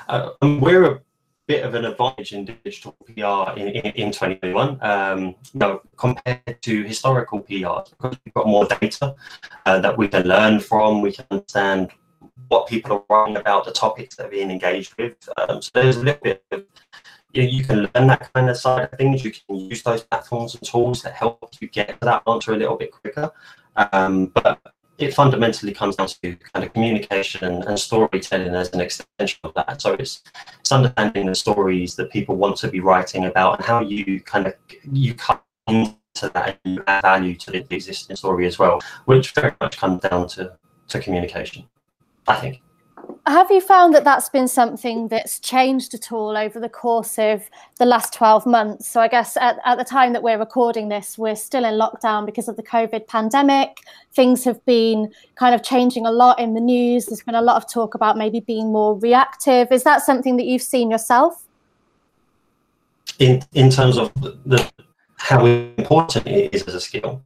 uh, 0.09 0.31
we're 0.43 0.85
a 0.85 1.01
bit 1.47 1.65
of 1.65 1.75
an 1.75 1.87
advantage 1.87 2.33
in 2.33 2.45
digital 2.45 2.93
PR 3.07 3.59
in, 3.59 3.69
in, 3.69 3.93
in 3.95 4.13
2021, 4.13 4.79
um, 4.83 5.21
you 5.21 5.35
know, 5.55 5.81
compared 5.97 6.63
to 6.63 6.83
historical 6.85 7.41
PR, 7.41 7.91
because 7.91 8.17
we've 8.25 8.35
got 8.35 8.47
more 8.47 8.67
data 8.67 9.15
uh, 9.67 9.81
that 9.81 9.97
we 9.97 10.09
can 10.09 10.27
learn 10.27 10.61
from, 10.61 11.01
we 11.01 11.13
can 11.13 11.27
understand 11.31 11.91
what 12.49 12.67
people 12.67 12.93
are 12.93 13.05
writing 13.09 13.37
about, 13.37 13.65
the 13.65 13.73
topics 13.73 14.17
that 14.17 14.27
are 14.27 14.31
being 14.31 14.51
engaged 14.51 14.95
with. 14.99 15.17
Um, 15.37 15.63
so 15.63 15.71
there's 15.75 15.97
a 15.97 16.03
little 16.03 16.21
bit 16.23 16.45
of 16.51 16.65
you, 17.33 17.43
you 17.45 17.65
can 17.65 17.89
learn 17.95 18.07
that 18.09 18.33
kind 18.33 18.51
of 18.51 18.57
side 18.57 18.89
of 18.93 18.99
things. 18.99 19.25
You 19.25 19.33
can 19.33 19.57
use 19.57 19.83
those 19.83 20.05
platforms 20.05 20.55
and 20.55 20.63
tools 20.63 21.03
that 21.03 21.15
help 21.15 21.55
you 21.61 21.69
get 21.69 21.89
to 21.89 22.05
that 22.05 22.23
answer 22.29 22.53
a 22.53 22.57
little 22.57 22.77
bit 22.77 22.93
quicker. 22.93 23.31
Um, 23.77 24.27
but 24.27 24.61
it 24.99 25.15
fundamentally 25.15 25.73
comes 25.73 25.97
down 25.97 26.09
to 26.09 26.37
kind 26.53 26.65
of 26.65 26.73
communication 26.73 27.45
and, 27.45 27.65
and, 27.65 27.79
storytelling 27.79 28.55
as 28.55 28.71
an 28.73 28.81
extension 28.81 29.39
of 29.45 29.55
that. 29.55 29.81
So 29.81 29.95
it's 29.95 30.23
it's 30.61 30.71
understanding 30.71 31.27
the 31.27 31.35
stories 31.35 31.97
that 31.97 32.11
people 32.11 32.37
want 32.37 32.57
to 32.59 32.69
be 32.69 32.81
writing 32.81 33.25
about 33.25 33.59
and 33.59 33.65
how 33.65 33.81
you 33.81 34.21
kind 34.21 34.47
of 34.47 34.55
you 34.93 35.15
come 35.15 35.41
into 35.67 35.95
that 36.35 36.59
and 36.65 36.75
you 36.75 36.85
add 36.87 37.03
value 37.03 37.35
to 37.37 37.51
the 37.51 37.67
existing 37.71 38.17
story 38.17 38.47
as 38.47 38.59
well, 38.59 38.81
which 39.07 39.33
very 39.33 39.55
much 39.61 39.79
comes 39.79 40.03
down 40.03 40.29
to 40.29 40.57
to 40.89 41.01
communication. 41.01 41.67
I 42.27 42.37
think. 42.37 42.63
Have 43.27 43.51
you 43.53 43.61
found 43.61 43.95
that 43.95 44.03
that's 44.03 44.29
been 44.29 44.49
something 44.49 45.07
that's 45.07 45.39
changed 45.39 45.95
at 45.95 46.11
all 46.11 46.37
over 46.37 46.59
the 46.59 46.69
course 46.69 47.19
of 47.19 47.49
the 47.79 47.85
last 47.85 48.13
12 48.15 48.47
months? 48.47 48.89
So, 48.89 49.01
I 49.01 49.07
guess 49.07 49.37
at, 49.37 49.59
at 49.65 49.79
the 49.79 49.85
time 49.85 50.13
that 50.13 50.25
we're 50.25 50.39
recording 50.39 50.89
this, 50.89 51.17
we're 51.17 51.37
still 51.37 51.65
in 51.65 51.75
lockdown 51.75 52.27
because 52.27 52.49
of 52.49 52.57
the 52.57 52.65
COVID 52.65 53.07
pandemic. 53.07 53.79
Things 54.13 54.43
have 54.45 54.65
been 54.67 55.13
kind 55.37 55.55
of 55.55 55.63
changing 55.63 56.05
a 56.05 56.11
lot 56.11 56.41
in 56.41 56.55
the 56.55 56.61
news. 56.61 57.07
There's 57.07 57.23
been 57.23 57.37
a 57.37 57.43
lot 57.43 57.57
of 57.57 57.71
talk 57.71 57.95
about 57.95 58.19
maybe 58.19 58.41
being 58.41 58.73
more 58.73 58.99
reactive. 58.99 59.71
Is 59.71 59.85
that 59.85 60.03
something 60.03 60.37
that 60.37 60.45
you've 60.45 60.63
seen 60.63 60.91
yourself? 60.91 61.45
In, 63.21 63.43
in 63.53 63.71
terms 63.71 63.99
of 63.99 64.13
the, 64.15 64.69
how 65.17 65.47
important 65.47 66.27
it 66.27 66.53
is 66.53 66.63
as 66.63 66.75
a 66.75 66.81
skill? 66.81 67.23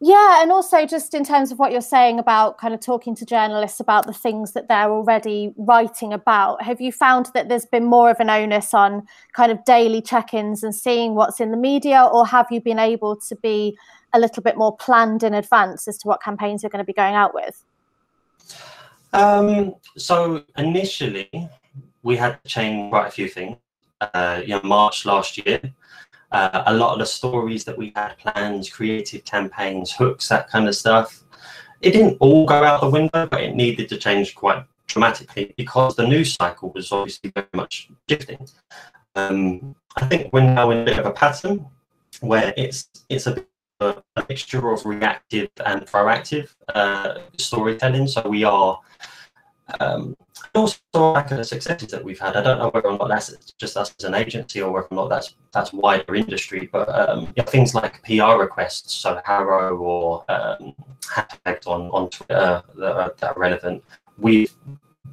Yeah, 0.00 0.42
and 0.42 0.52
also 0.52 0.84
just 0.84 1.14
in 1.14 1.24
terms 1.24 1.50
of 1.50 1.58
what 1.58 1.72
you're 1.72 1.80
saying 1.80 2.18
about 2.18 2.58
kind 2.58 2.74
of 2.74 2.80
talking 2.80 3.14
to 3.16 3.24
journalists 3.24 3.80
about 3.80 4.06
the 4.06 4.12
things 4.12 4.52
that 4.52 4.68
they're 4.68 4.90
already 4.90 5.54
writing 5.56 6.12
about, 6.12 6.62
have 6.62 6.80
you 6.80 6.92
found 6.92 7.30
that 7.32 7.48
there's 7.48 7.64
been 7.64 7.84
more 7.84 8.10
of 8.10 8.20
an 8.20 8.28
onus 8.28 8.74
on 8.74 9.06
kind 9.32 9.50
of 9.50 9.64
daily 9.64 10.02
check 10.02 10.34
ins 10.34 10.62
and 10.62 10.74
seeing 10.74 11.14
what's 11.14 11.40
in 11.40 11.50
the 11.50 11.56
media, 11.56 12.04
or 12.12 12.26
have 12.26 12.46
you 12.50 12.60
been 12.60 12.78
able 12.78 13.16
to 13.16 13.36
be 13.36 13.76
a 14.12 14.20
little 14.20 14.42
bit 14.42 14.56
more 14.56 14.76
planned 14.76 15.22
in 15.22 15.32
advance 15.32 15.88
as 15.88 15.96
to 15.98 16.08
what 16.08 16.22
campaigns 16.22 16.62
you're 16.62 16.70
going 16.70 16.84
to 16.84 16.86
be 16.86 16.92
going 16.92 17.14
out 17.14 17.34
with? 17.34 17.64
Um, 19.12 19.76
so 19.96 20.44
initially, 20.58 21.30
we 22.02 22.16
had 22.16 22.42
to 22.42 22.48
change 22.48 22.90
quite 22.90 23.06
a 23.06 23.10
few 23.10 23.28
things. 23.28 23.56
Uh, 24.00 24.42
March 24.62 25.06
last 25.06 25.38
year, 25.46 25.58
uh, 26.32 26.64
a 26.66 26.74
lot 26.74 26.92
of 26.92 26.98
the 26.98 27.06
stories 27.06 27.64
that 27.64 27.76
we 27.76 27.92
had 27.94 28.16
plans, 28.18 28.68
creative 28.68 29.24
campaigns, 29.24 29.92
hooks, 29.92 30.28
that 30.28 30.48
kind 30.48 30.68
of 30.68 30.74
stuff, 30.74 31.24
it 31.80 31.92
didn't 31.92 32.16
all 32.20 32.46
go 32.46 32.64
out 32.64 32.80
the 32.80 32.90
window, 32.90 33.26
but 33.26 33.42
it 33.42 33.54
needed 33.54 33.88
to 33.90 33.96
change 33.96 34.34
quite 34.34 34.64
dramatically 34.86 35.54
because 35.56 35.96
the 35.96 36.06
news 36.06 36.34
cycle 36.34 36.72
was 36.74 36.90
obviously 36.92 37.30
very 37.34 37.46
much 37.54 37.90
shifting. 38.08 38.46
Um, 39.14 39.74
I 39.96 40.06
think 40.06 40.32
we're 40.32 40.42
now 40.42 40.70
in 40.70 40.78
a 40.78 40.84
bit 40.84 40.98
of 40.98 41.06
a 41.06 41.10
pattern 41.10 41.66
where 42.20 42.54
it's 42.56 42.88
it's 43.08 43.26
a, 43.26 43.44
a, 43.80 44.02
mixture 44.28 44.70
of 44.70 44.84
reactive 44.84 45.48
and 45.64 45.82
proactive 45.82 46.48
uh, 46.74 47.18
storytelling. 47.36 48.06
So 48.06 48.26
we 48.28 48.44
are 48.44 48.80
um, 49.80 50.16
also 50.54 50.78
back 50.92 51.32
at 51.32 51.38
the 51.38 51.44
successes 51.44 51.88
that 51.88 52.04
we've 52.04 52.18
had. 52.18 52.36
I 52.36 52.42
don't 52.42 52.58
know 52.58 52.70
whether 52.70 52.88
or 52.88 52.98
not 52.98 53.08
that's 53.08 53.34
just 53.58 53.76
us 53.76 53.94
as 53.98 54.04
an 54.04 54.14
agency 54.14 54.62
or 54.62 54.72
whether 54.72 54.88
or 54.90 54.94
not 54.94 55.08
that's 55.08 55.34
that's 55.52 55.72
wider 55.72 56.14
industry. 56.14 56.68
But 56.70 56.88
um, 56.88 57.26
things 57.46 57.74
like 57.74 58.02
PR 58.04 58.38
requests, 58.38 58.94
so 58.94 59.20
HARO 59.24 59.76
or 59.76 60.24
um, 60.30 60.74
hashtag 61.02 61.66
on 61.66 61.90
on 61.90 62.10
Twitter 62.10 62.62
that 62.76 62.96
are, 62.96 63.14
that 63.18 63.36
are 63.36 63.40
relevant. 63.40 63.84
We've 64.18 64.54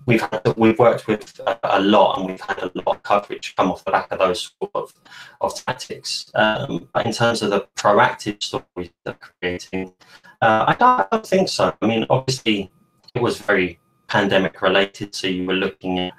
we've 0.06 0.22
had, 0.22 0.54
we've 0.58 0.80
worked 0.80 1.08
with 1.08 1.40
a, 1.46 1.60
a, 1.64 1.82
lot 1.82 2.18
and 2.18 2.28
we've 2.28 2.42
had 2.42 2.60
a 2.60 2.72
lot 2.76 2.98
of 2.98 3.04
coverage 3.04 3.56
come 3.56 3.72
off 3.72 3.84
the 3.86 3.92
back 3.92 4.12
of 4.12 4.20
those 4.20 4.54
sort 4.60 4.72
of, 4.76 4.94
of 5.42 5.66
tactics. 5.66 6.32
Um, 6.36 6.90
but 6.94 7.06
in 7.06 7.14
terms 7.14 7.42
of 7.42 7.52
the 7.52 7.68
proactive 7.76 8.44
stories 8.44 8.90
that 9.06 9.16
are 9.16 9.34
creating, 9.40 9.94
uh, 10.42 10.66
I, 10.68 10.76
don't, 10.76 11.00
I 11.00 11.08
don't 11.12 11.26
think 11.26 11.50
so. 11.50 11.74
I 11.82 11.88
mean, 11.88 12.06
obviously, 12.10 12.72
it 13.16 13.22
was 13.22 13.38
very 13.38 13.80
pandemic 14.14 14.62
related. 14.62 15.16
So 15.16 15.28
you 15.28 15.46
were 15.46 15.62
looking 15.66 16.00
at 16.00 16.14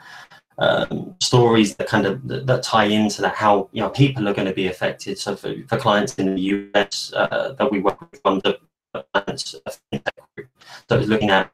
um, 0.59 1.15
stories 1.21 1.77
that 1.77 1.89
kind 1.89 2.07
of 2.07 2.27
that, 2.29 2.47
that, 2.47 2.63
tie 2.63 2.91
into 2.99 3.23
that 3.23 3.35
how 3.35 3.69
you 3.73 3.81
know 3.83 3.91
people 3.91 4.29
are 4.29 4.35
going 4.35 4.49
to 4.49 4.61
be 4.63 4.69
affected. 4.69 5.19
So 5.19 5.37
for, 5.37 5.55
for 5.69 5.79
clients 5.79 6.15
in 6.17 6.35
the 6.35 6.43
US 6.57 7.13
uh, 7.15 7.55
that 7.59 7.71
we 7.71 7.79
work 7.81 8.01
with 8.01 8.21
on 8.25 8.41
the 8.45 8.59
clients 9.13 9.55
that 10.89 10.99
was 10.99 11.09
looking 11.09 11.31
at 11.31 11.51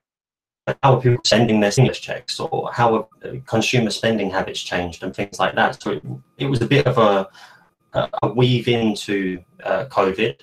how 0.82 0.94
are 0.94 1.00
people 1.00 1.20
sending 1.24 1.60
their 1.60 1.70
stimulus 1.70 1.98
checks 1.98 2.38
or 2.38 2.70
how 2.72 2.88
are 2.96 3.06
uh, 3.24 3.36
consumer 3.46 3.90
spending 3.90 4.30
habits 4.30 4.60
changed 4.60 5.02
and 5.02 5.14
things 5.14 5.38
like 5.38 5.54
that. 5.54 5.82
So 5.82 5.92
it, 5.92 6.02
it 6.38 6.46
was 6.46 6.60
a 6.62 6.66
bit 6.66 6.86
of 6.86 6.98
a, 6.98 7.28
a 8.22 8.28
weave 8.28 8.68
into 8.68 9.42
uh, 9.64 9.86
COVID 9.86 10.36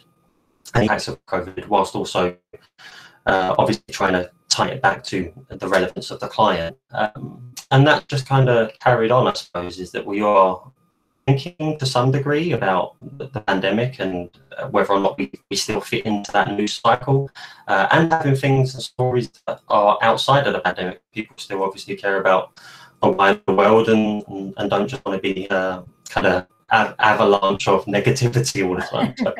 and 0.74 0.84
impacts 0.84 1.08
of 1.08 1.24
COVID, 1.28 1.68
whilst 1.68 1.96
also 1.96 2.36
uh, 3.26 3.56
obviously 3.58 3.84
trying 3.92 4.14
to 4.14 4.32
tie 4.58 4.70
it 4.70 4.82
back 4.82 5.04
to 5.04 5.32
the 5.50 5.68
relevance 5.68 6.10
of 6.10 6.20
the 6.20 6.28
client. 6.28 6.76
Um, 6.92 7.54
and 7.72 7.86
that 7.88 8.08
just 8.08 8.28
kind 8.28 8.50
of 8.50 8.72
carried 8.80 9.12
on, 9.12 9.28
I 9.28 9.34
suppose, 9.34 9.80
is 9.80 9.92
that 9.92 10.06
we 10.06 10.22
are 10.22 10.72
thinking 11.28 11.78
to 11.78 11.86
some 11.86 12.10
degree 12.12 12.54
about 12.54 12.96
the 13.02 13.42
pandemic 13.42 14.00
and 14.00 14.30
uh, 14.58 14.68
whether 14.70 14.94
or 14.94 15.00
not 15.00 15.18
we, 15.18 15.30
we 15.52 15.58
still 15.58 15.82
fit 15.82 16.06
into 16.06 16.32
that 16.32 16.52
news 16.58 16.74
cycle 16.84 17.30
uh, 17.68 17.88
and 17.92 18.12
having 18.12 18.36
things 18.36 18.74
and 18.74 18.82
stories 18.82 19.30
that 19.46 19.60
are 19.68 19.98
outside 20.02 20.48
of 20.48 20.54
the 20.54 20.60
pandemic. 20.60 21.02
People 21.12 21.36
still 21.38 21.62
obviously 21.64 21.96
care 21.96 22.20
about 22.20 22.58
the 23.02 23.10
wider 23.10 23.42
world 23.50 23.90
and, 23.90 24.24
and, 24.28 24.54
and, 24.58 24.70
don't 24.72 24.88
just 24.88 25.06
want 25.06 25.22
to 25.22 25.34
be 25.34 25.48
uh, 25.50 25.84
kind 26.10 26.26
of 26.26 26.48
av- 26.72 26.96
avalanche 26.98 27.68
of 27.68 27.86
negativity 27.86 28.68
all 28.68 28.76
the 28.76 28.82
time. 28.82 29.14
So. 29.18 29.36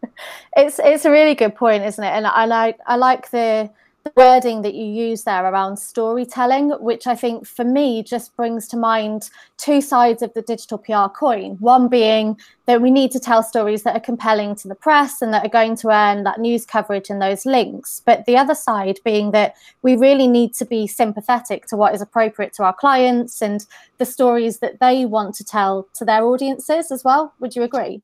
it's 0.56 0.80
it's 0.82 1.04
a 1.04 1.10
really 1.10 1.36
good 1.36 1.54
point, 1.54 1.84
isn't 1.84 2.02
it? 2.02 2.08
And 2.08 2.26
I 2.26 2.46
like 2.46 2.78
I 2.86 2.96
like 2.96 3.30
the 3.30 3.70
wording 4.14 4.62
that 4.62 4.74
you 4.74 4.84
use 4.84 5.24
there 5.24 5.44
around 5.44 5.76
storytelling, 5.78 6.70
which 6.80 7.06
I 7.06 7.14
think 7.14 7.46
for 7.46 7.64
me 7.64 8.02
just 8.02 8.36
brings 8.36 8.68
to 8.68 8.76
mind 8.76 9.30
two 9.56 9.80
sides 9.80 10.22
of 10.22 10.32
the 10.34 10.42
digital 10.42 10.78
PR 10.78 11.08
coin. 11.08 11.56
One 11.60 11.88
being 11.88 12.38
that 12.66 12.82
we 12.82 12.90
need 12.90 13.10
to 13.12 13.20
tell 13.20 13.42
stories 13.42 13.82
that 13.82 13.96
are 13.96 14.00
compelling 14.00 14.54
to 14.56 14.68
the 14.68 14.74
press 14.74 15.22
and 15.22 15.32
that 15.32 15.44
are 15.44 15.50
going 15.50 15.76
to 15.76 15.88
earn 15.88 16.24
that 16.24 16.40
news 16.40 16.66
coverage 16.66 17.10
and 17.10 17.20
those 17.20 17.46
links. 17.46 18.02
But 18.04 18.26
the 18.26 18.36
other 18.36 18.54
side 18.54 18.98
being 19.04 19.30
that 19.32 19.54
we 19.82 19.96
really 19.96 20.28
need 20.28 20.54
to 20.54 20.64
be 20.64 20.86
sympathetic 20.86 21.66
to 21.66 21.76
what 21.76 21.94
is 21.94 22.00
appropriate 22.00 22.52
to 22.54 22.64
our 22.64 22.74
clients 22.74 23.42
and 23.42 23.66
the 23.98 24.04
stories 24.04 24.58
that 24.58 24.80
they 24.80 25.04
want 25.04 25.34
to 25.36 25.44
tell 25.44 25.88
to 25.94 26.04
their 26.04 26.24
audiences 26.24 26.90
as 26.90 27.04
well. 27.04 27.34
Would 27.40 27.56
you 27.56 27.62
agree? 27.62 28.02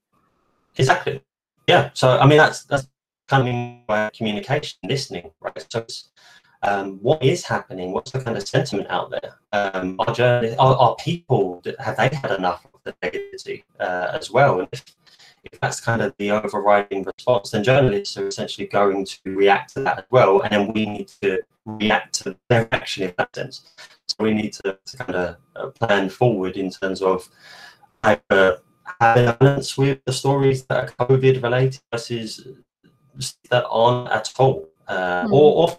Exactly. 0.77 1.23
Yeah. 1.67 1.91
So 1.95 2.19
I 2.19 2.27
mean 2.27 2.39
that's 2.39 2.65
that's 2.65 2.87
coming 3.33 3.83
by 3.87 4.11
communication, 4.11 4.79
listening, 4.85 5.31
right? 5.41 5.67
So 5.71 5.87
um, 6.63 6.99
what 7.01 7.23
is 7.25 7.45
happening? 7.45 7.93
What's 7.93 8.11
the 8.11 8.21
kind 8.21 8.37
of 8.37 8.47
sentiment 8.47 8.89
out 8.91 9.11
there? 9.11 9.39
Um, 9.55 9.97
are, 10.01 10.13
journalists, 10.13 10.59
are, 10.59 10.77
are 10.77 10.95
people, 10.97 11.63
have 11.79 11.97
they 11.97 12.11
had 12.15 12.33
enough 12.33 12.67
of 12.75 12.81
the 12.85 12.93
negativity 13.03 13.65
uh, 13.81 14.09
as 14.19 14.31
well? 14.31 14.61
And 14.61 14.69
if, 14.71 14.85
if 15.51 15.59
that's 15.61 15.81
kind 15.81 16.03
of 16.03 16.15
the 16.19 16.31
overriding 16.31 17.05
response, 17.05 17.51
then 17.53 17.65
journalists 17.65 18.19
are 18.19 18.29
essentially 18.29 18.67
going 18.67 19.07
to 19.07 19.19
react 19.25 19.73
to 19.75 19.81
that 19.81 19.99
as 20.01 20.05
well. 20.11 20.43
And 20.43 20.53
then 20.53 20.73
we 20.75 20.85
need 20.85 21.09
to 21.23 21.41
react 21.65 22.23
to 22.23 22.37
their 22.51 22.69
action 22.71 23.05
in 23.05 23.15
that 23.17 23.35
sense. 23.35 23.73
So 24.09 24.17
we 24.21 24.35
need 24.35 24.53
to, 24.53 24.79
to 24.85 24.97
kind 24.99 25.15
of 25.15 25.37
uh, 25.57 25.67
plan 25.69 26.11
forward 26.11 26.59
in 26.59 26.71
terms 26.71 27.01
of 27.01 27.27
either 28.05 28.59
having 29.01 29.35
balance 29.41 29.79
with 29.79 30.01
the 30.05 30.13
stories 30.13 30.65
that 30.67 30.79
are 30.85 31.07
COVID 31.07 31.43
related 31.43 31.81
versus 31.91 32.47
that 33.51 33.67
aren't 33.69 34.11
at 34.11 34.33
all, 34.39 34.69
uh, 34.89 35.25
mm. 35.25 35.33
or, 35.33 35.69
or, 35.69 35.79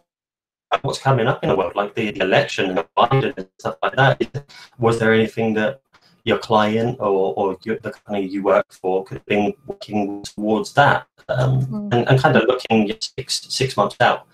what's 0.82 1.00
coming 1.00 1.28
up 1.28 1.44
in 1.44 1.50
the 1.50 1.56
world, 1.56 1.76
like 1.76 1.94
the, 1.94 2.10
the 2.12 2.22
election 2.22 2.78
and 2.78 2.88
Biden 2.98 3.38
and 3.38 3.48
stuff 3.60 3.78
like 3.84 3.96
that. 3.96 4.46
Was 4.80 5.00
there 5.00 5.14
anything 5.14 5.54
that 5.54 5.82
your 6.24 6.40
client 6.40 6.98
or, 7.00 7.34
or 7.36 7.58
your, 7.64 7.78
the 7.80 7.92
company 7.92 8.26
you 8.26 8.42
work 8.44 8.72
for 8.72 9.04
could 9.04 9.18
have 9.18 9.26
been 9.26 9.54
working 9.68 10.24
towards 10.24 10.74
that 10.74 11.06
um, 11.30 11.66
mm. 11.66 11.94
and, 11.94 12.08
and, 12.10 12.20
kind 12.20 12.36
of 12.36 12.44
looking 12.48 12.92
six 13.00 13.46
six 13.50 13.78
months 13.78 13.98
out? 14.00 14.28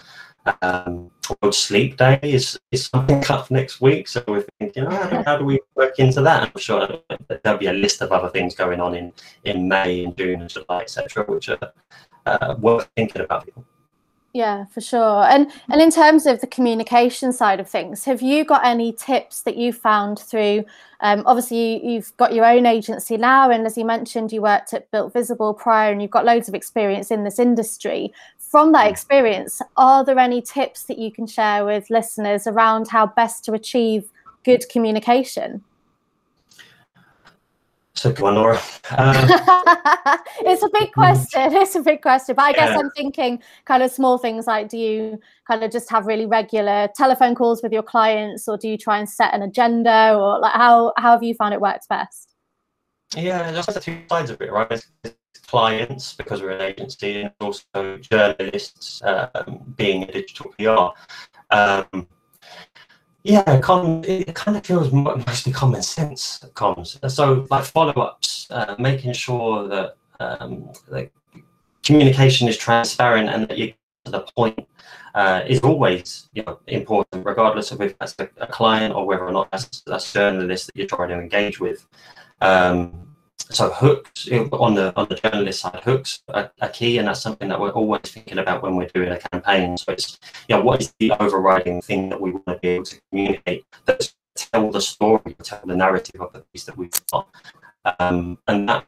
Um, 0.62 1.12
World 1.42 1.54
Sleep 1.54 1.98
Day 1.98 2.20
is, 2.24 2.60
is 2.72 2.88
something 2.88 3.24
up 3.30 3.52
next 3.52 3.82
week, 3.82 4.08
so 4.08 4.24
we're 4.28 4.46
thinking, 4.60 4.86
oh, 4.88 5.24
how 5.26 5.38
do 5.38 5.46
we 5.46 5.60
work 5.76 6.00
into 6.00 6.22
that? 6.22 6.44
I'm 6.44 6.60
sure 6.60 6.88
there'll 7.44 7.60
be 7.60 7.68
a 7.68 7.74
list 7.74 8.02
of 8.02 8.12
other 8.12 8.30
things 8.30 8.56
going 8.56 8.80
on 8.80 8.96
in, 8.96 9.14
in 9.44 9.68
May 9.68 10.04
and 10.04 10.18
June 10.18 10.42
and 10.42 10.50
July, 10.50 10.82
etc., 10.82 11.26
which 11.26 11.50
are 11.50 11.60
uh, 12.30 12.56
worth 12.60 12.90
thinking 12.96 13.22
about 13.22 13.46
people. 13.46 13.66
Yeah, 14.34 14.66
for 14.66 14.80
sure. 14.80 15.24
And 15.24 15.52
and 15.70 15.82
in 15.82 15.90
terms 15.90 16.28
of 16.28 16.40
the 16.40 16.48
communication 16.48 17.34
side 17.34 17.60
of 17.60 17.68
things, 17.68 18.06
have 18.06 18.22
you 18.22 18.46
got 18.46 18.64
any 18.64 18.94
tips 18.94 19.42
that 19.42 19.58
you 19.58 19.74
found 19.74 20.20
through? 20.20 20.66
Um, 21.02 21.24
obviously, 21.26 21.84
you, 21.84 21.96
have 21.96 22.16
got 22.18 22.34
your 22.34 22.46
own 22.46 22.66
agency 22.68 23.18
now, 23.18 23.50
and 23.50 23.66
as 23.66 23.76
you 23.78 23.86
mentioned, 23.86 24.32
you 24.32 24.42
worked 24.42 24.74
at 24.74 24.92
Built 24.92 25.14
Visible 25.14 25.54
prior, 25.54 25.92
and 25.92 26.02
you've 26.02 26.12
got 26.12 26.26
loads 26.26 26.48
of 26.48 26.54
experience 26.54 27.10
in 27.10 27.24
this 27.24 27.40
industry. 27.40 28.14
From 28.38 28.72
that 28.74 28.90
experience, 28.90 29.62
are 29.78 30.04
there 30.04 30.20
any 30.20 30.42
tips 30.42 30.84
that 30.84 31.00
you 31.00 31.12
can 31.12 31.26
share 31.26 31.66
with 31.66 31.90
listeners 31.90 32.46
around 32.46 32.88
how 32.88 33.08
best 33.08 33.44
to 33.46 33.54
achieve 33.54 34.12
good 34.44 34.70
communication? 34.70 35.64
Took 38.00 38.20
one, 38.20 38.36
Laura. 38.36 38.58
Um, 38.98 39.14
it's 40.40 40.64
a 40.64 40.70
big 40.72 40.94
question. 40.94 41.54
It's 41.54 41.76
a 41.76 41.82
big 41.82 42.02
question. 42.02 42.34
But 42.36 42.44
I 42.44 42.50
yeah. 42.52 42.56
guess 42.56 42.80
I'm 42.80 42.90
thinking 42.92 43.42
kind 43.66 43.84
of 43.84 43.92
small 43.92 44.18
things 44.18 44.48
like 44.48 44.70
do 44.70 44.78
you 44.78 45.20
kind 45.46 45.66
of 45.66 45.72
just 45.72 45.90
have 45.90 46.06
really 46.08 46.26
regular 46.26 46.88
telephone 46.96 47.36
calls 47.36 47.62
with 47.62 47.74
your 47.74 47.84
clients 47.84 48.48
or 48.48 48.58
do 48.58 48.70
you 48.70 48.78
try 48.78 49.00
and 49.00 49.10
set 49.10 49.34
an 49.34 49.42
agenda 49.42 50.16
or 50.16 50.40
like 50.40 50.54
how, 50.54 50.94
how 50.96 51.12
have 51.12 51.24
you 51.24 51.34
found 51.34 51.54
it 51.54 51.60
works 51.60 51.88
best? 51.88 52.36
Yeah, 53.18 53.52
there's 53.52 53.66
the 53.66 53.82
two 53.82 54.00
sides 54.10 54.30
of 54.30 54.42
it, 54.42 54.52
right? 54.52 54.82
clients 55.48 56.14
because 56.14 56.42
we're 56.42 56.52
an 56.52 56.62
agency 56.62 57.22
and 57.22 57.34
also 57.42 57.98
journalists 57.98 59.02
um, 59.04 59.74
being 59.76 60.04
a 60.04 60.12
digital 60.12 60.54
PR. 60.58 61.54
Um, 61.54 62.08
yeah, 63.24 63.44
it 63.48 64.36
kind 64.36 64.58
of 64.58 64.66
feels 64.66 64.92
mostly 64.92 65.52
common 65.52 65.82
sense 65.82 66.40
comms. 66.54 66.98
So, 67.12 67.46
like 67.50 67.66
follow 67.66 67.94
ups, 67.94 68.48
uh, 68.50 68.76
making 68.80 69.14
sure 69.14 69.68
that 69.68 69.96
um, 70.20 70.72
the 70.88 71.10
communication 71.84 72.48
is 72.48 72.58
transparent 72.58 73.30
and 73.30 73.48
that 73.48 73.58
you 73.58 73.68
get 73.68 73.76
to 74.06 74.12
the 74.12 74.20
point 74.22 74.68
uh, 75.16 75.44
is 75.48 75.60
always 75.62 76.30
you 76.34 76.44
know, 76.44 76.60
important, 76.68 77.26
regardless 77.26 77.72
of 77.72 77.82
if 77.82 77.98
that's 78.00 78.16
a, 78.20 78.30
a, 78.38 78.48
client 78.48 78.94
or 78.94 79.06
whether 79.06 79.26
or 79.26 79.32
not 79.32 79.52
that's, 79.52 79.82
that's 79.82 80.12
a 80.12 80.14
journalist 80.14 80.68
that 80.68 80.76
you're 80.76 80.88
trying 80.88 81.10
to 81.10 81.20
engage 81.20 81.60
with. 81.60 81.88
Um, 82.42 83.09
so 83.52 83.72
hooks 83.72 84.28
on 84.30 84.76
the 84.76 84.94
on 84.96 85.08
the 85.10 85.16
journalist 85.16 85.62
side, 85.62 85.82
hooks 85.84 86.22
are, 86.30 86.52
are, 86.62 86.70
key, 86.70 86.98
and 86.98 87.08
that's 87.08 87.22
something 87.22 87.50
that 87.50 87.60
we're 87.60 87.72
always 87.72 88.02
thinking 88.02 88.38
about 88.38 88.62
when 88.62 88.76
we're 88.76 88.90
doing 88.94 89.10
a 89.12 89.20
campaign. 89.20 89.78
So 89.78 89.94
it's 89.94 90.20
you 90.48 90.56
know 90.56 90.62
what 90.62 90.82
is 90.82 90.94
the 91.00 91.12
overriding 91.20 91.82
thing 91.82 92.10
that 92.10 92.22
we 92.22 92.32
want 92.32 92.46
to 92.48 92.60
be 92.62 92.70
able 92.70 92.86
to 92.86 93.02
communicate 93.10 93.66
that 93.86 94.14
tell 94.36 94.72
the 94.72 94.82
story, 94.82 95.36
tell 95.44 95.62
the 95.66 95.76
narrative 95.76 96.22
of 96.22 96.32
the 96.34 96.44
piece 96.54 96.66
that 96.66 96.78
we've 96.78 96.92
got, 97.12 97.28
um, 98.00 98.38
and 98.48 98.70
that 98.70 98.86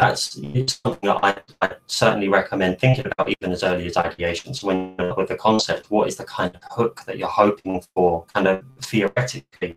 that's 0.00 0.32
something 0.32 1.08
that 1.08 1.18
I, 1.22 1.36
I, 1.60 1.74
certainly 1.86 2.28
recommend 2.28 2.78
thinking 2.78 3.04
about 3.06 3.28
even 3.28 3.52
as 3.52 3.62
early 3.62 3.86
as 3.86 3.98
ideation. 3.98 4.54
So 4.54 4.68
when 4.68 4.94
you're 4.98 5.14
with 5.14 5.28
the 5.28 5.36
concept, 5.36 5.90
what 5.90 6.08
is 6.08 6.16
the 6.16 6.24
kind 6.24 6.56
of 6.56 6.62
hook 6.70 7.02
that 7.06 7.18
you're 7.18 7.28
hoping 7.28 7.82
for, 7.94 8.24
kind 8.32 8.48
of 8.48 8.64
theoretically, 8.80 9.76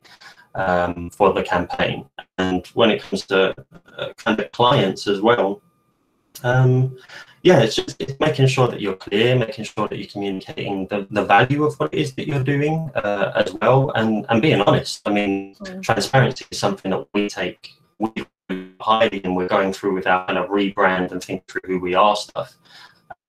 um, 0.56 1.10
for 1.10 1.34
the 1.34 1.44
campaign? 1.44 2.06
And 2.38 2.66
when 2.68 2.90
it 2.92 3.02
comes 3.02 3.26
to 3.28 3.56
uh, 3.98 4.14
kind 4.18 4.40
of 4.40 4.52
clients 4.52 5.08
as 5.08 5.22
well, 5.22 5.62
um, 6.44 6.98
yeah, 7.44 7.60
it's 7.60 7.76
just 7.76 7.96
it's 8.00 8.20
making 8.20 8.48
sure 8.48 8.68
that 8.68 8.82
you're 8.82 8.96
clear, 8.96 9.36
making 9.36 9.66
sure 9.66 9.88
that 9.88 9.98
you're 9.98 10.08
communicating 10.08 10.88
the, 10.88 11.06
the 11.12 11.26
value 11.26 11.66
of 11.66 11.76
what 11.76 11.94
it 11.94 12.00
is 12.00 12.14
that 12.16 12.28
you're 12.28 12.44
doing 12.44 12.90
uh, 12.96 13.34
as 13.36 13.54
well, 13.56 13.92
and, 13.92 14.26
and 14.30 14.42
being 14.42 14.62
honest. 14.62 15.02
I 15.06 15.12
mean, 15.12 15.56
mm. 15.56 15.84
transparency 15.84 16.46
is 16.50 16.58
something 16.58 16.92
that 16.92 17.06
we 17.14 17.28
take 17.28 17.74
we 18.00 18.12
highly 18.80 19.22
and 19.24 19.36
we're 19.36 19.48
going 19.48 19.74
through 19.74 19.94
with 19.94 20.08
our 20.08 20.26
kind 20.26 20.38
of 20.38 20.50
rebrand 20.50 21.12
and 21.12 21.24
think 21.24 21.48
through 21.48 21.62
who 21.66 21.80
we 21.80 21.96
are 21.96 22.16
stuff. 22.16 22.58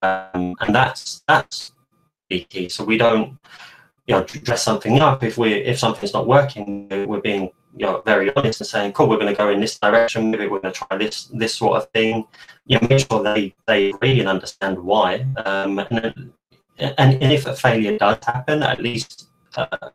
Um, 0.03 0.55
and 0.61 0.75
that's 0.75 1.23
that's 1.29 1.73
key. 2.31 2.69
So 2.69 2.85
we 2.85 2.99
don't 2.99 3.39
you 4.07 4.15
know 4.15 4.25
dress 4.25 4.63
something 4.63 5.01
up 5.01 5.23
if 5.23 5.39
we 5.39 5.55
if 5.55 5.79
something's 5.79 6.13
not 6.13 6.27
working. 6.27 6.89
We're 6.89 7.21
being 7.21 7.51
you 7.77 7.87
know 7.87 8.03
very 8.05 8.35
honest 8.35 8.61
and 8.61 8.69
saying, 8.69 8.93
cool, 8.93 9.09
we're 9.09 9.19
going 9.19 9.35
to 9.35 9.37
go 9.37 9.51
in 9.51 9.61
this 9.61 9.79
direction. 9.79 10.31
Maybe 10.31 10.47
we're 10.47 10.61
going 10.61 10.75
to 10.75 10.79
try 10.79 10.97
this 10.97 11.25
this 11.27 11.55
sort 11.55 11.77
of 11.77 11.91
thing. 11.91 12.27
You 12.67 12.79
know, 12.79 12.89
make 12.89 13.07
sure 13.07 13.23
they 13.23 13.55
they 13.67 13.93
really 14.01 14.27
understand 14.27 14.79
why. 14.79 15.27
Um, 15.45 15.79
and, 15.79 16.33
and 16.79 16.91
and 16.99 17.33
if 17.33 17.47
a 17.47 17.55
failure 17.55 17.97
does 17.99 18.19
happen, 18.25 18.63
at 18.63 18.81
least 18.81 19.29
uh, 19.57 19.91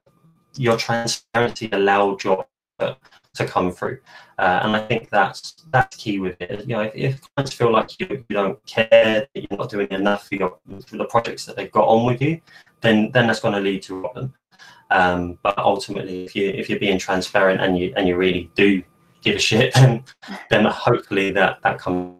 your 0.55 0.77
transparency 0.77 1.69
allowed 1.71 2.23
your 2.23 2.45
to 3.39 3.45
come 3.45 3.71
through. 3.71 3.99
Uh, 4.37 4.61
and 4.63 4.75
I 4.75 4.79
think 4.87 5.09
that's 5.09 5.65
that's 5.71 5.95
key 5.97 6.19
with 6.19 6.39
it. 6.39 6.61
You 6.61 6.75
know, 6.75 6.81
if, 6.81 6.95
if 6.95 7.21
clients 7.35 7.53
feel 7.53 7.71
like 7.71 7.99
you, 7.99 8.07
you 8.27 8.35
don't 8.35 8.63
care, 8.65 8.87
that 8.89 9.29
you're 9.33 9.57
not 9.57 9.69
doing 9.69 9.87
enough 9.91 10.27
for, 10.27 10.35
your, 10.35 10.57
for 10.87 10.97
the 10.97 11.05
projects 11.05 11.45
that 11.45 11.55
they've 11.55 11.71
got 11.71 11.85
on 11.85 12.05
with 12.05 12.21
you, 12.21 12.39
then 12.81 13.11
then 13.11 13.27
that's 13.27 13.39
going 13.39 13.53
to 13.53 13.59
lead 13.59 13.83
to 13.83 13.97
a 13.97 14.01
problem. 14.01 14.33
Um, 14.91 15.37
but 15.43 15.57
ultimately, 15.57 16.25
if 16.25 16.35
you 16.35 16.49
if 16.49 16.69
you're 16.69 16.79
being 16.79 16.97
transparent 16.97 17.61
and 17.61 17.77
you 17.77 17.93
and 17.95 18.07
you 18.07 18.15
really 18.15 18.49
do 18.55 18.81
give 19.21 19.35
a 19.35 19.39
shit, 19.39 19.73
then 19.75 20.03
then 20.49 20.65
hopefully 20.65 21.31
that 21.31 21.61
that 21.63 21.79
comes. 21.79 22.17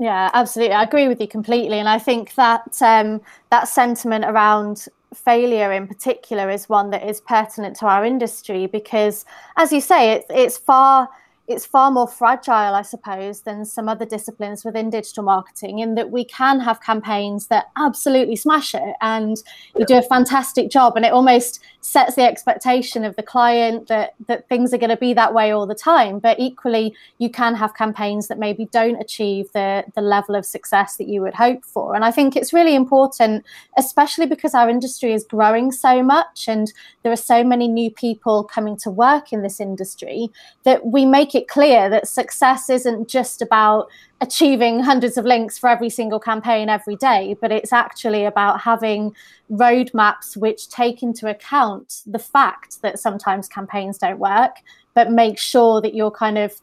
Yeah, 0.00 0.30
absolutely. 0.34 0.74
I 0.74 0.82
agree 0.82 1.08
with 1.08 1.20
you 1.20 1.28
completely, 1.28 1.78
and 1.78 1.88
I 1.88 1.98
think 1.98 2.34
that 2.34 2.82
um, 2.82 3.20
that 3.50 3.68
sentiment 3.68 4.24
around 4.24 4.88
failure 5.14 5.72
in 5.72 5.86
particular 5.86 6.50
is 6.50 6.68
one 6.68 6.90
that 6.90 7.08
is 7.08 7.20
pertinent 7.20 7.76
to 7.76 7.86
our 7.86 8.04
industry 8.04 8.66
because, 8.66 9.24
as 9.56 9.72
you 9.72 9.80
say, 9.80 10.12
it's 10.12 10.26
it's 10.30 10.58
far 10.58 11.08
it's 11.46 11.66
far 11.66 11.90
more 11.90 12.08
fragile, 12.08 12.74
I 12.74 12.82
suppose, 12.82 13.42
than 13.42 13.64
some 13.64 13.88
other 13.88 14.06
disciplines 14.06 14.64
within 14.64 14.90
digital 14.90 15.22
marketing, 15.22 15.80
in 15.80 15.94
that 15.94 16.10
we 16.10 16.24
can 16.24 16.60
have 16.60 16.80
campaigns 16.80 17.48
that 17.48 17.66
absolutely 17.76 18.36
smash 18.36 18.74
it 18.74 18.94
and 19.00 19.36
you 19.76 19.84
do 19.84 19.98
a 19.98 20.02
fantastic 20.02 20.70
job, 20.70 20.96
and 20.96 21.04
it 21.04 21.12
almost 21.12 21.60
sets 21.84 22.14
the 22.14 22.22
expectation 22.22 23.04
of 23.04 23.14
the 23.16 23.22
client 23.22 23.88
that 23.88 24.14
that 24.26 24.48
things 24.48 24.72
are 24.72 24.78
going 24.78 24.88
to 24.88 24.96
be 24.96 25.12
that 25.12 25.34
way 25.34 25.50
all 25.50 25.66
the 25.66 25.74
time. 25.74 26.18
But 26.18 26.40
equally, 26.40 26.94
you 27.18 27.28
can 27.28 27.54
have 27.54 27.74
campaigns 27.74 28.28
that 28.28 28.38
maybe 28.38 28.64
don't 28.72 28.98
achieve 29.00 29.52
the 29.52 29.84
the 29.94 30.00
level 30.00 30.34
of 30.34 30.46
success 30.46 30.96
that 30.96 31.08
you 31.08 31.20
would 31.20 31.34
hope 31.34 31.62
for. 31.62 31.94
And 31.94 32.02
I 32.02 32.10
think 32.10 32.36
it's 32.36 32.54
really 32.54 32.74
important, 32.74 33.44
especially 33.76 34.24
because 34.24 34.54
our 34.54 34.70
industry 34.70 35.12
is 35.12 35.24
growing 35.24 35.72
so 35.72 36.02
much 36.02 36.48
and 36.48 36.72
there 37.02 37.12
are 37.12 37.16
so 37.16 37.44
many 37.44 37.68
new 37.68 37.90
people 37.90 38.44
coming 38.44 38.78
to 38.78 38.90
work 38.90 39.30
in 39.30 39.42
this 39.42 39.60
industry, 39.60 40.30
that 40.62 40.86
we 40.86 41.04
make 41.04 41.34
it 41.34 41.48
clear 41.48 41.90
that 41.90 42.08
success 42.08 42.70
isn't 42.70 43.08
just 43.08 43.42
about 43.42 43.88
achieving 44.24 44.80
hundreds 44.80 45.18
of 45.18 45.26
links 45.26 45.58
for 45.58 45.68
every 45.68 45.90
single 45.90 46.18
campaign 46.18 46.70
every 46.70 46.96
day, 46.96 47.36
but 47.40 47.52
it's 47.52 47.72
actually 47.72 48.24
about 48.24 48.58
having 48.60 49.14
roadmaps 49.50 50.34
which 50.34 50.68
take 50.70 51.02
into 51.02 51.28
account 51.28 52.02
the 52.06 52.18
fact 52.18 52.80
that 52.80 52.98
sometimes 52.98 53.46
campaigns 53.46 53.98
don't 53.98 54.18
work, 54.18 54.56
but 54.94 55.10
make 55.10 55.38
sure 55.38 55.82
that 55.82 55.94
you're 55.94 56.10
kind 56.10 56.38
of 56.38 56.54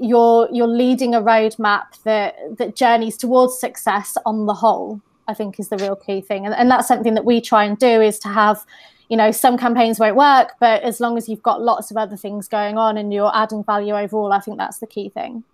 you're 0.00 0.48
you're 0.52 0.66
leading 0.66 1.14
a 1.14 1.20
roadmap 1.20 2.02
that 2.02 2.34
that 2.58 2.74
journeys 2.74 3.16
towards 3.16 3.58
success 3.58 4.18
on 4.26 4.46
the 4.46 4.54
whole. 4.54 5.00
I 5.28 5.34
think 5.34 5.58
is 5.58 5.68
the 5.70 5.78
real 5.78 5.96
key 5.96 6.20
thing, 6.20 6.44
and, 6.44 6.54
and 6.54 6.70
that's 6.70 6.88
something 6.88 7.14
that 7.14 7.24
we 7.24 7.40
try 7.40 7.64
and 7.64 7.78
do 7.78 8.00
is 8.00 8.18
to 8.20 8.28
have 8.28 8.64
you 9.08 9.16
know 9.16 9.30
some 9.30 9.56
campaigns 9.56 10.00
won't 10.00 10.16
work 10.16 10.54
but 10.58 10.82
as 10.82 10.98
long 10.98 11.16
as 11.16 11.28
you've 11.28 11.42
got 11.42 11.62
lots 11.62 11.92
of 11.92 11.96
other 11.96 12.16
things 12.16 12.48
going 12.48 12.76
on 12.76 12.98
and 12.98 13.14
you're 13.14 13.30
adding 13.36 13.62
value 13.62 13.96
overall 13.96 14.32
i 14.32 14.40
think 14.40 14.58
that's 14.58 14.78
the 14.78 14.86
key 14.86 15.08
thing 15.08 15.44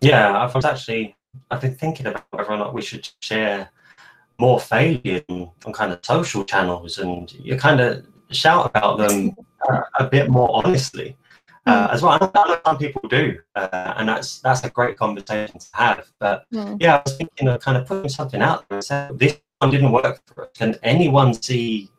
yeah 0.00 0.36
i 0.36 0.50
was 0.52 0.64
actually 0.64 1.16
i've 1.50 1.60
been 1.60 1.74
thinking 1.74 2.06
about 2.06 2.24
whether 2.30 2.50
or 2.50 2.56
not 2.56 2.74
we 2.74 2.82
should 2.82 3.08
share 3.20 3.70
more 4.38 4.58
failure 4.58 5.22
on, 5.28 5.50
on 5.66 5.72
kind 5.72 5.92
of 5.92 6.00
social 6.02 6.44
channels 6.44 6.98
and 6.98 7.32
you 7.34 7.56
kind 7.56 7.80
of 7.80 8.04
shout 8.30 8.66
about 8.66 8.98
them 8.98 9.36
uh, 9.68 9.82
a 9.98 10.04
bit 10.04 10.30
more 10.30 10.50
honestly 10.64 11.16
uh, 11.66 11.88
hmm. 11.88 11.94
as 11.94 12.02
well. 12.02 12.12
I 12.12 12.46
know 12.48 12.60
some 12.64 12.78
people 12.78 13.02
do, 13.08 13.38
uh, 13.54 13.94
and 13.98 14.08
that's 14.08 14.40
that's 14.40 14.64
a 14.64 14.70
great 14.70 14.96
conversation 14.96 15.58
to 15.58 15.66
have. 15.74 16.10
But 16.18 16.46
mm. 16.50 16.78
yeah, 16.80 16.96
I 16.96 17.02
was 17.04 17.16
thinking 17.18 17.48
of 17.48 17.60
kind 17.60 17.76
of 17.76 17.86
putting 17.86 18.08
something 18.08 18.40
out 18.40 18.66
there 18.68 18.78
and 18.78 18.84
saying 18.84 19.18
this 19.18 19.38
one 19.58 19.70
didn't 19.70 19.92
work 19.92 20.22
for 20.26 20.44
us. 20.44 20.50
Can 20.56 20.76
anyone 20.82 21.34
see 21.34 21.90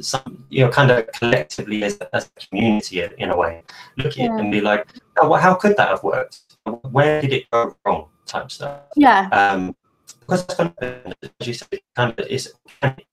some, 0.00 0.44
you 0.48 0.64
know, 0.64 0.70
kind 0.70 0.90
of 0.90 1.06
collectively 1.12 1.84
as, 1.84 1.98
as 2.12 2.30
a 2.36 2.46
community 2.46 3.02
in 3.18 3.30
a 3.30 3.36
way, 3.36 3.62
look 3.96 4.16
yeah. 4.16 4.24
at 4.24 4.30
it 4.30 4.40
and 4.40 4.50
be 4.50 4.60
like, 4.60 4.86
oh, 5.20 5.28
well, 5.28 5.40
how 5.40 5.54
could 5.54 5.76
that 5.76 5.88
have 5.88 6.02
worked? 6.02 6.51
Where 6.64 7.20
did 7.20 7.32
it 7.32 7.50
go 7.50 7.76
wrong? 7.84 8.08
Type 8.26 8.50
stuff. 8.50 8.80
Yeah. 8.96 9.28
Um, 9.32 9.76
because 10.20 10.44
kind 10.44 10.72
of, 10.80 11.14
as 11.40 11.46
you 11.46 11.54
said, 11.54 11.80
kind 11.96 12.18
of 12.18 12.26
is 12.26 12.52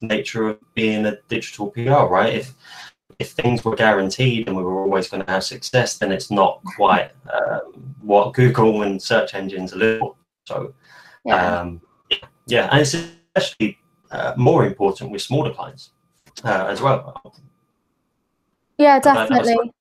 nature 0.01 0.49
of 0.49 0.73
being 0.73 1.05
a 1.05 1.17
digital 1.27 1.71
PR, 1.71 2.05
right? 2.05 2.33
If 2.33 2.53
if 3.17 3.31
things 3.31 3.65
were 3.65 3.75
guaranteed 3.75 4.47
and 4.47 4.55
we 4.55 4.63
were 4.63 4.81
always 4.81 5.09
going 5.09 5.25
to 5.25 5.31
have 5.31 5.43
success, 5.43 5.97
then 5.97 6.11
it's 6.11 6.31
not 6.31 6.61
quite 6.77 7.11
um, 7.33 7.95
what 8.01 8.33
Google 8.33 8.83
and 8.83 9.01
search 9.01 9.33
engines 9.33 9.73
are 9.73 9.77
looking 9.77 10.13
So, 10.45 10.73
yeah, 11.25 11.59
um, 11.59 11.81
yeah, 12.47 12.69
and 12.71 12.79
it's 12.79 12.93
especially 12.93 13.77
uh, 14.11 14.33
more 14.37 14.65
important 14.65 15.11
with 15.11 15.21
smaller 15.21 15.53
clients 15.53 15.91
uh, 16.45 16.67
as 16.69 16.81
well. 16.81 17.21
Yeah, 18.77 18.99
definitely. 18.99 19.73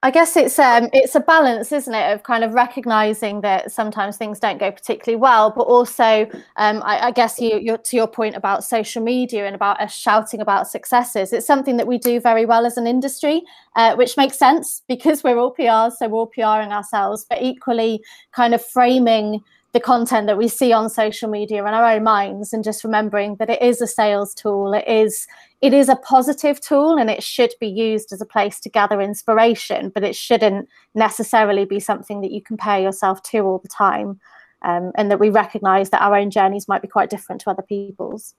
I 0.00 0.12
guess 0.12 0.36
it's 0.36 0.60
um 0.60 0.88
it's 0.92 1.16
a 1.16 1.20
balance, 1.20 1.72
isn't 1.72 1.92
it, 1.92 2.14
of 2.14 2.22
kind 2.22 2.44
of 2.44 2.54
recognizing 2.54 3.40
that 3.40 3.72
sometimes 3.72 4.16
things 4.16 4.38
don't 4.38 4.58
go 4.58 4.70
particularly 4.70 5.20
well, 5.20 5.50
but 5.50 5.62
also 5.62 6.28
um 6.56 6.82
I, 6.84 7.06
I 7.06 7.10
guess 7.10 7.40
you 7.40 7.58
you're 7.58 7.78
to 7.78 7.96
your 7.96 8.06
point 8.06 8.36
about 8.36 8.62
social 8.62 9.02
media 9.02 9.44
and 9.46 9.56
about 9.56 9.80
us 9.80 9.92
shouting 9.92 10.40
about 10.40 10.68
successes. 10.68 11.32
It's 11.32 11.46
something 11.46 11.78
that 11.78 11.88
we 11.88 11.98
do 11.98 12.20
very 12.20 12.46
well 12.46 12.64
as 12.64 12.76
an 12.76 12.86
industry, 12.86 13.42
uh, 13.74 13.96
which 13.96 14.16
makes 14.16 14.38
sense 14.38 14.82
because 14.88 15.24
we're 15.24 15.38
all 15.38 15.52
PRs, 15.52 15.94
so 15.96 16.06
we're 16.06 16.18
all 16.18 16.30
PRing 16.30 16.70
ourselves, 16.70 17.26
but 17.28 17.42
equally 17.42 18.00
kind 18.30 18.54
of 18.54 18.64
framing 18.64 19.42
the 19.72 19.80
content 19.80 20.26
that 20.26 20.38
we 20.38 20.48
see 20.48 20.72
on 20.72 20.88
social 20.88 21.28
media 21.28 21.60
in 21.66 21.74
our 21.74 21.84
own 21.84 22.02
minds 22.02 22.52
and 22.52 22.64
just 22.64 22.84
remembering 22.84 23.36
that 23.36 23.50
it 23.50 23.60
is 23.60 23.82
a 23.82 23.86
sales 23.86 24.34
tool. 24.34 24.72
It 24.72 24.86
is 24.88 25.26
it 25.60 25.74
is 25.74 25.88
a 25.88 25.96
positive 25.96 26.60
tool 26.60 26.96
and 26.96 27.10
it 27.10 27.22
should 27.22 27.52
be 27.60 27.66
used 27.66 28.12
as 28.12 28.20
a 28.20 28.26
place 28.26 28.60
to 28.60 28.70
gather 28.70 29.00
inspiration 29.00 29.90
but 29.90 30.04
it 30.04 30.16
shouldn't 30.16 30.68
necessarily 30.94 31.64
be 31.64 31.80
something 31.80 32.20
that 32.22 32.30
you 32.30 32.40
compare 32.40 32.80
yourself 32.80 33.22
to 33.24 33.40
all 33.40 33.58
the 33.58 33.68
time 33.68 34.20
um, 34.62 34.92
and 34.94 35.10
that 35.10 35.20
we 35.20 35.30
recognize 35.30 35.90
that 35.90 36.00
our 36.00 36.16
own 36.16 36.30
journeys 36.30 36.68
might 36.68 36.82
be 36.82 36.88
quite 36.88 37.10
different 37.10 37.40
to 37.42 37.50
other 37.50 37.62
people's. 37.62 38.34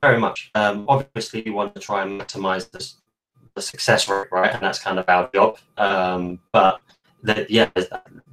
Very 0.00 0.18
much. 0.18 0.50
Um, 0.54 0.86
obviously 0.88 1.44
you 1.44 1.52
want 1.52 1.74
to 1.74 1.80
try 1.80 2.02
and 2.02 2.18
maximize 2.20 2.70
this, 2.70 2.96
the 3.54 3.60
success 3.60 4.08
rate 4.08 4.28
right? 4.30 4.52
And 4.52 4.62
that's 4.62 4.78
kind 4.78 4.98
of 4.98 5.06
our 5.08 5.28
job. 5.34 5.58
Um, 5.76 6.38
but 6.52 6.80
yeah 7.48 7.70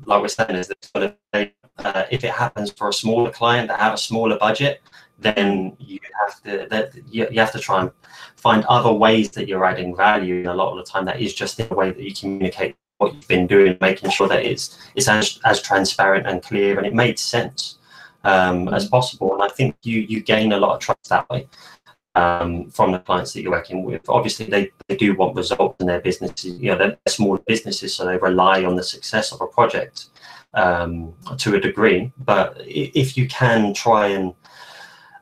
like 0.06 0.22
we're 0.22 0.28
saying 0.28 0.56
is 0.56 0.72
got 0.94 1.16
to 1.34 1.52
uh, 1.80 2.04
if 2.12 2.24
it 2.24 2.32
happens 2.32 2.72
for 2.72 2.90
a 2.90 2.94
smaller 2.94 3.32
client 3.32 3.68
that 3.68 3.80
have 3.80 3.94
a 3.94 3.98
smaller 3.98 4.38
budget, 4.38 4.82
then 5.20 5.76
you 5.80 6.00
have 6.20 6.42
to 6.44 6.68
that 6.70 6.92
you, 7.10 7.28
you 7.32 7.40
have 7.40 7.52
to 7.52 7.60
try 7.60 7.82
and 7.82 7.92
find 8.36 8.66
other 8.66 8.92
ways 8.92 9.30
that 9.32 9.48
you're 9.48 9.66
adding 9.66 9.96
value. 9.96 10.40
And 10.40 10.48
a 10.48 10.54
lot 10.54 10.72
of 10.72 10.86
the 10.86 10.92
time, 10.92 11.06
that 11.06 11.22
is 11.22 11.34
just 11.34 11.60
in 11.60 11.68
the 11.68 11.76
way 11.76 11.92
that 11.92 12.02
you 12.02 12.14
communicate 12.14 12.76
what 12.98 13.14
you've 13.14 13.28
been 13.28 13.48
doing, 13.48 13.78
making 13.82 14.12
sure 14.12 14.28
that 14.28 14.46
it's 14.46 14.78
it's 14.96 15.08
as, 15.08 15.40
as 15.46 15.62
transparent 15.62 16.28
and 16.28 16.44
clear 16.44 16.78
and 16.78 16.86
it 16.86 16.94
made 16.94 17.18
sense 17.18 17.78
um, 18.24 18.68
as 18.70 18.88
possible. 18.88 19.34
And 19.34 19.44
I 19.44 19.48
think 19.48 19.76
you 19.84 20.02
you 20.02 20.22
gain 20.22 20.52
a 20.54 20.58
lot 20.58 20.76
of 20.76 20.80
trust 20.80 21.10
that 21.10 21.30
way 21.30 21.48
um, 22.16 22.70
from 22.70 22.92
the 22.92 23.00
clients 23.00 23.34
that 23.34 23.42
you're 23.42 23.52
working 23.52 23.84
with. 23.84 24.08
Obviously, 24.10 24.46
they, 24.46 24.72
they 24.88 24.96
do 24.96 25.16
want 25.16 25.36
results 25.36 25.78
in 25.80 25.88
their 25.88 26.02
businesses. 26.02 26.60
You 26.60 26.72
know, 26.72 26.78
they're 26.78 26.98
small 27.08 27.38
businesses, 27.48 27.96
so 27.96 28.06
they 28.06 28.18
rely 28.18 28.64
on 28.64 28.76
the 28.76 28.84
success 28.84 29.32
of 29.32 29.42
a 29.42 29.48
project 29.48 30.10
um, 30.54 31.14
to 31.38 31.56
a 31.56 31.60
degree. 31.60 32.12
But 32.18 32.62
if 32.66 33.18
you 33.18 33.28
can 33.28 33.74
try 33.74 34.08
and 34.08 34.34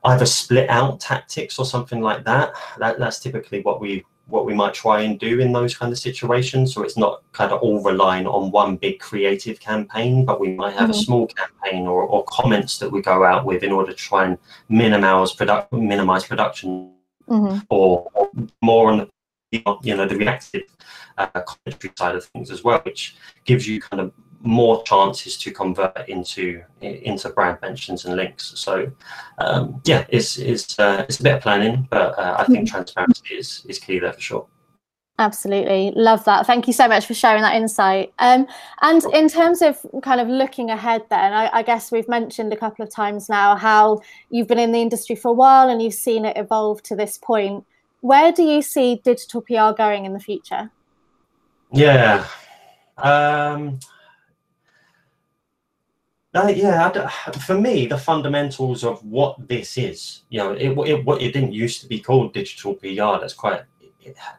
either 0.03 0.25
split 0.25 0.69
out 0.69 0.99
tactics 0.99 1.59
or 1.59 1.65
something 1.65 2.01
like 2.01 2.23
that, 2.25 2.53
that 2.79 2.99
that's 2.99 3.19
typically 3.19 3.61
what 3.61 3.79
we 3.79 4.05
what 4.27 4.45
we 4.45 4.53
might 4.53 4.73
try 4.73 5.01
and 5.01 5.19
do 5.19 5.39
in 5.39 5.51
those 5.51 5.75
kind 5.75 5.91
of 5.91 5.99
situations. 5.99 6.73
So 6.73 6.83
it's 6.83 6.97
not 6.97 7.21
kind 7.33 7.51
of 7.51 7.61
all 7.61 7.83
relying 7.83 8.25
on 8.25 8.49
one 8.49 8.77
big 8.77 8.99
creative 8.99 9.59
campaign, 9.59 10.25
but 10.25 10.39
we 10.39 10.53
might 10.53 10.73
have 10.73 10.83
mm-hmm. 10.83 10.91
a 10.91 11.05
small 11.05 11.27
campaign 11.27 11.85
or, 11.85 12.03
or 12.03 12.23
comments 12.25 12.79
that 12.79 12.89
we 12.89 13.01
go 13.01 13.23
out 13.23 13.45
with 13.45 13.61
in 13.61 13.71
order 13.71 13.91
to 13.91 13.97
try 13.97 14.25
and 14.25 14.37
minimize 14.69 15.33
product 15.33 15.73
minimize 15.73 16.23
production 16.23 16.93
mm-hmm. 17.27 17.59
or, 17.69 18.09
or, 18.13 18.29
more 18.61 18.91
on 18.91 18.97
the 18.99 19.09
you 19.83 19.95
know 19.95 20.07
the 20.07 20.15
reactive 20.15 20.63
uh, 21.17 21.27
commentary 21.27 21.93
side 21.97 22.15
of 22.15 22.23
things 22.25 22.49
as 22.49 22.63
well, 22.63 22.79
which 22.79 23.15
gives 23.43 23.67
you 23.67 23.81
kind 23.81 23.99
of 23.99 24.13
more 24.43 24.83
chances 24.83 25.37
to 25.37 25.51
convert 25.51 26.09
into 26.09 26.61
into 26.81 27.29
brand 27.29 27.59
mentions 27.61 28.05
and 28.05 28.15
links. 28.15 28.53
So 28.55 28.91
um, 29.37 29.81
yeah, 29.85 30.05
it's 30.09 30.37
it's 30.37 30.77
uh, 30.79 31.05
it's 31.07 31.19
a 31.19 31.23
bit 31.23 31.35
of 31.35 31.41
planning, 31.41 31.87
but 31.89 32.17
uh, 32.17 32.35
I 32.39 32.45
think 32.45 32.67
mm-hmm. 32.67 32.75
transparency 32.75 33.35
is 33.35 33.65
is 33.67 33.79
key 33.79 33.99
there 33.99 34.13
for 34.13 34.21
sure. 34.21 34.47
Absolutely. 35.19 35.91
Love 35.95 36.25
that. 36.25 36.47
Thank 36.47 36.65
you 36.65 36.73
so 36.73 36.87
much 36.87 37.05
for 37.05 37.13
sharing 37.13 37.43
that 37.43 37.53
insight. 37.53 38.11
Um, 38.17 38.47
and 38.81 39.03
in 39.13 39.29
terms 39.29 39.61
of 39.61 39.77
kind 40.01 40.19
of 40.19 40.27
looking 40.27 40.71
ahead, 40.71 41.03
then, 41.11 41.31
I, 41.31 41.47
I, 41.53 41.61
guess 41.61 41.91
we've 41.91 42.07
mentioned 42.07 42.51
a 42.51 42.57
couple 42.57 42.81
of 42.81 42.89
times 42.89 43.29
now 43.29 43.55
how 43.55 44.01
you've 44.31 44.47
been 44.47 44.57
in 44.57 44.71
the 44.71 44.81
industry 44.81 45.15
for 45.15 45.27
a 45.27 45.33
while 45.33 45.69
and 45.69 45.79
you've 45.79 45.93
seen 45.93 46.25
it 46.25 46.37
evolve 46.37 46.81
to 46.83 46.95
this 46.95 47.19
point. 47.19 47.65
Where 47.99 48.31
do 48.31 48.41
you 48.41 48.63
see 48.63 48.99
digital 49.03 49.41
PR 49.41 49.77
going 49.77 50.05
in 50.05 50.13
the 50.13 50.19
future? 50.19 50.71
Yeah. 51.71 52.25
Um, 52.97 53.79
uh, 56.33 56.53
yeah, 56.55 56.89
for 57.45 57.59
me, 57.59 57.87
the 57.87 57.97
fundamentals 57.97 58.83
of 58.83 59.03
what 59.03 59.47
this 59.47 59.77
is, 59.77 60.23
you 60.29 60.39
know, 60.39 60.53
it, 60.53 60.71
it, 60.71 61.07
it 61.07 61.31
didn't 61.33 61.53
used 61.53 61.81
to 61.81 61.87
be 61.87 61.99
called 61.99 62.33
digital 62.33 62.75
PR. 62.75 63.19
That's 63.19 63.33
quite, 63.33 63.63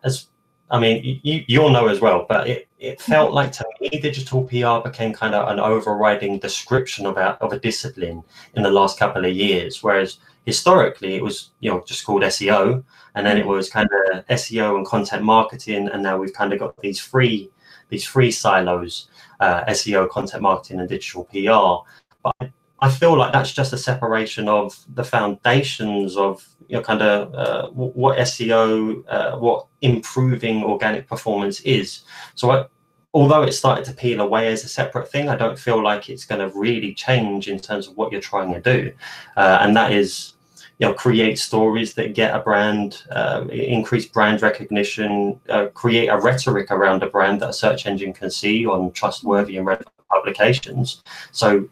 as 0.05 0.29
I 0.73 0.81
mean, 0.81 1.21
you, 1.23 1.45
you'll 1.49 1.71
know 1.71 1.89
as 1.89 2.01
well, 2.01 2.25
but 2.27 2.49
it, 2.49 2.67
it 2.79 2.99
felt 2.99 3.35
like 3.35 3.53
to 3.53 3.65
me, 3.79 3.91
digital 3.91 4.45
PR 4.45 4.89
became 4.89 5.13
kind 5.13 5.35
of 5.35 5.49
an 5.49 5.61
overriding 5.61 6.39
description 6.39 7.05
of 7.05 7.19
a, 7.19 7.37
of 7.43 7.53
a 7.53 7.59
discipline 7.59 8.25
in 8.55 8.63
the 8.63 8.71
last 8.71 8.99
couple 8.99 9.23
of 9.23 9.37
years. 9.37 9.83
Whereas 9.83 10.19
historically, 10.47 11.15
it 11.15 11.23
was, 11.23 11.51
you 11.61 11.71
know, 11.71 11.85
just 11.87 12.07
called 12.07 12.23
SEO. 12.23 12.83
And 13.15 13.27
then 13.27 13.37
it 13.37 13.47
was 13.47 13.69
kind 13.69 13.89
of 14.07 14.27
SEO 14.29 14.79
and 14.79 14.87
content 14.87 15.23
marketing. 15.23 15.89
And 15.89 16.03
now 16.03 16.17
we've 16.17 16.33
kind 16.33 16.55
of 16.55 16.59
got 16.59 16.81
these 16.81 16.99
free, 16.99 17.51
these 17.91 18.07
free 18.07 18.31
silos 18.31 19.09
uh, 19.43 19.65
SEO, 19.71 20.09
content 20.09 20.43
marketing, 20.43 20.81
and 20.81 20.89
digital 20.89 21.25
PR. 21.25 21.89
But 22.23 22.51
I 22.81 22.89
feel 22.91 23.17
like 23.17 23.33
that's 23.33 23.53
just 23.53 23.73
a 23.73 23.79
separation 23.79 24.49
of 24.49 24.79
the 24.95 25.05
foundations 25.05 26.17
of 26.17 26.47
you 26.69 26.77
know 26.77 26.83
kind 26.83 27.03
of 27.03 27.35
uh, 27.35 27.69
what 27.71 28.19
SEO, 28.19 29.05
uh, 29.09 29.37
what 29.39 29.67
improving 29.81 30.63
organic 30.63 31.09
performance 31.09 31.61
is. 31.61 32.03
So 32.37 32.51
I, 32.53 32.67
although 33.13 33.43
it 33.43 33.53
started 33.53 33.85
to 33.87 33.93
peel 33.93 34.21
away 34.21 34.53
as 34.53 34.65
a 34.65 34.69
separate 34.69 35.11
thing, 35.11 35.29
I 35.29 35.37
don't 35.37 35.59
feel 35.59 35.83
like 35.83 36.09
it's 36.09 36.25
going 36.25 36.41
to 36.41 36.57
really 36.57 36.95
change 36.95 37.49
in 37.49 37.59
terms 37.59 37.89
of 37.89 37.97
what 37.97 38.13
you're 38.13 38.21
trying 38.21 38.53
to 38.55 38.61
do, 38.61 38.93
uh, 39.37 39.59
and 39.61 39.77
that 39.77 39.93
is 39.93 40.35
you 40.79 40.87
know 40.87 40.95
create 40.95 41.39
stories 41.39 41.95
that 41.95 42.15
get 42.15 42.35
a 42.35 42.41
brand 42.41 43.03
uh, 43.11 43.45
increase 43.51 44.07
brand 44.07 44.43
recognition 44.43 45.41
uh, 45.49 45.67
create 45.67 46.09
a 46.09 46.19
rhetoric 46.19 46.71
around 46.71 47.03
a 47.03 47.11
brand 47.11 47.41
that 47.41 47.51
a 47.51 47.53
search 47.53 47.87
engine 47.87 48.13
can 48.13 48.31
see 48.31 48.67
on 48.67 48.91
trustworthy 48.93 49.57
and 49.57 49.67
relevant 49.67 49.89
publications. 50.11 51.03
So 51.31 51.69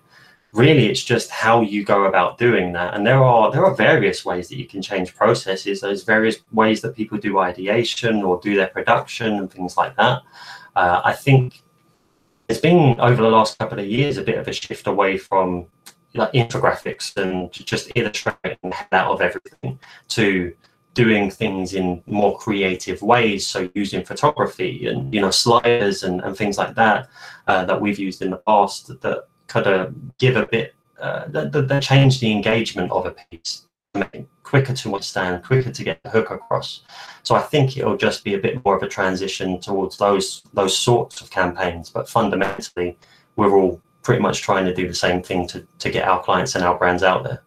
really 0.52 0.86
it's 0.86 1.04
just 1.04 1.30
how 1.30 1.60
you 1.60 1.84
go 1.84 2.04
about 2.04 2.38
doing 2.38 2.72
that. 2.72 2.94
And 2.94 3.06
there 3.06 3.22
are 3.22 3.50
there 3.50 3.64
are 3.64 3.74
various 3.74 4.24
ways 4.24 4.48
that 4.48 4.56
you 4.56 4.66
can 4.66 4.82
change 4.82 5.14
processes. 5.14 5.80
There's 5.80 6.04
various 6.04 6.36
ways 6.52 6.80
that 6.82 6.96
people 6.96 7.18
do 7.18 7.38
ideation 7.38 8.22
or 8.22 8.40
do 8.40 8.54
their 8.56 8.68
production 8.68 9.34
and 9.34 9.50
things 9.50 9.76
like 9.76 9.96
that. 9.96 10.22
Uh, 10.76 11.00
i 11.04 11.12
think 11.12 11.62
there's 12.46 12.60
been 12.60 12.98
over 13.00 13.22
the 13.22 13.28
last 13.28 13.58
couple 13.58 13.78
of 13.78 13.86
years 13.86 14.16
a 14.16 14.22
bit 14.22 14.38
of 14.38 14.48
a 14.48 14.52
shift 14.52 14.86
away 14.88 15.16
from 15.16 15.66
like 16.14 16.33
infographics 16.33 17.16
and 17.16 17.53
just 17.53 17.92
illustrating 17.94 18.73
out 18.92 19.12
of 19.12 19.20
everything 19.20 19.79
to 20.09 20.55
doing 20.94 21.31
things 21.31 21.75
in 21.75 22.03
more 22.07 22.37
creative 22.38 23.01
ways. 23.01 23.46
So 23.46 23.70
using 23.75 24.05
photography 24.05 24.87
and 24.88 25.14
you 25.14 25.20
know 25.20 25.31
sliders 25.31 26.03
and, 26.03 26.20
and 26.20 26.37
things 26.37 26.59
like 26.59 26.75
that 26.75 27.09
uh, 27.46 27.64
that 27.64 27.81
we've 27.81 27.99
used 27.99 28.23
in 28.23 28.31
the 28.31 28.38
past 28.38 28.88
that, 28.88 29.01
that 29.03 29.29
kind 29.46 29.66
of 29.66 30.18
give 30.18 30.37
a 30.37 30.46
bit 30.46 30.75
uh, 31.01 31.27
that, 31.29 31.53
that 31.53 31.83
change 31.83 32.20
the 32.20 32.31
engagement 32.31 32.90
of 32.92 33.07
a 33.07 33.14
piece 33.31 33.66
quicker 34.44 34.73
to 34.73 34.94
understand 34.94 35.42
quicker 35.44 35.70
to 35.70 35.85
get 35.85 36.03
the 36.03 36.11
hook 36.11 36.31
across. 36.31 36.83
So 37.23 37.35
i 37.35 37.40
think 37.40 37.77
it'll 37.77 37.96
just 37.96 38.25
be 38.25 38.35
a 38.35 38.38
bit 38.38 38.64
more 38.64 38.77
of 38.77 38.83
a 38.83 38.88
transition 38.88 39.61
towards 39.61 39.96
those 39.96 40.42
those 40.55 40.77
sorts 40.77 41.20
of 41.20 41.31
campaigns. 41.31 41.90
But 41.90 42.09
fundamentally 42.09 42.99
we're 43.37 43.57
all 43.57 43.81
pretty 44.11 44.23
much 44.23 44.42
trying 44.42 44.64
to 44.64 44.75
do 44.75 44.88
the 44.88 44.94
same 44.94 45.23
thing 45.23 45.46
to, 45.46 45.64
to 45.79 45.88
get 45.88 46.09
our 46.09 46.20
clients 46.20 46.57
and 46.57 46.64
our 46.64 46.77
brands 46.77 47.05
out 47.05 47.23
there. 47.23 47.44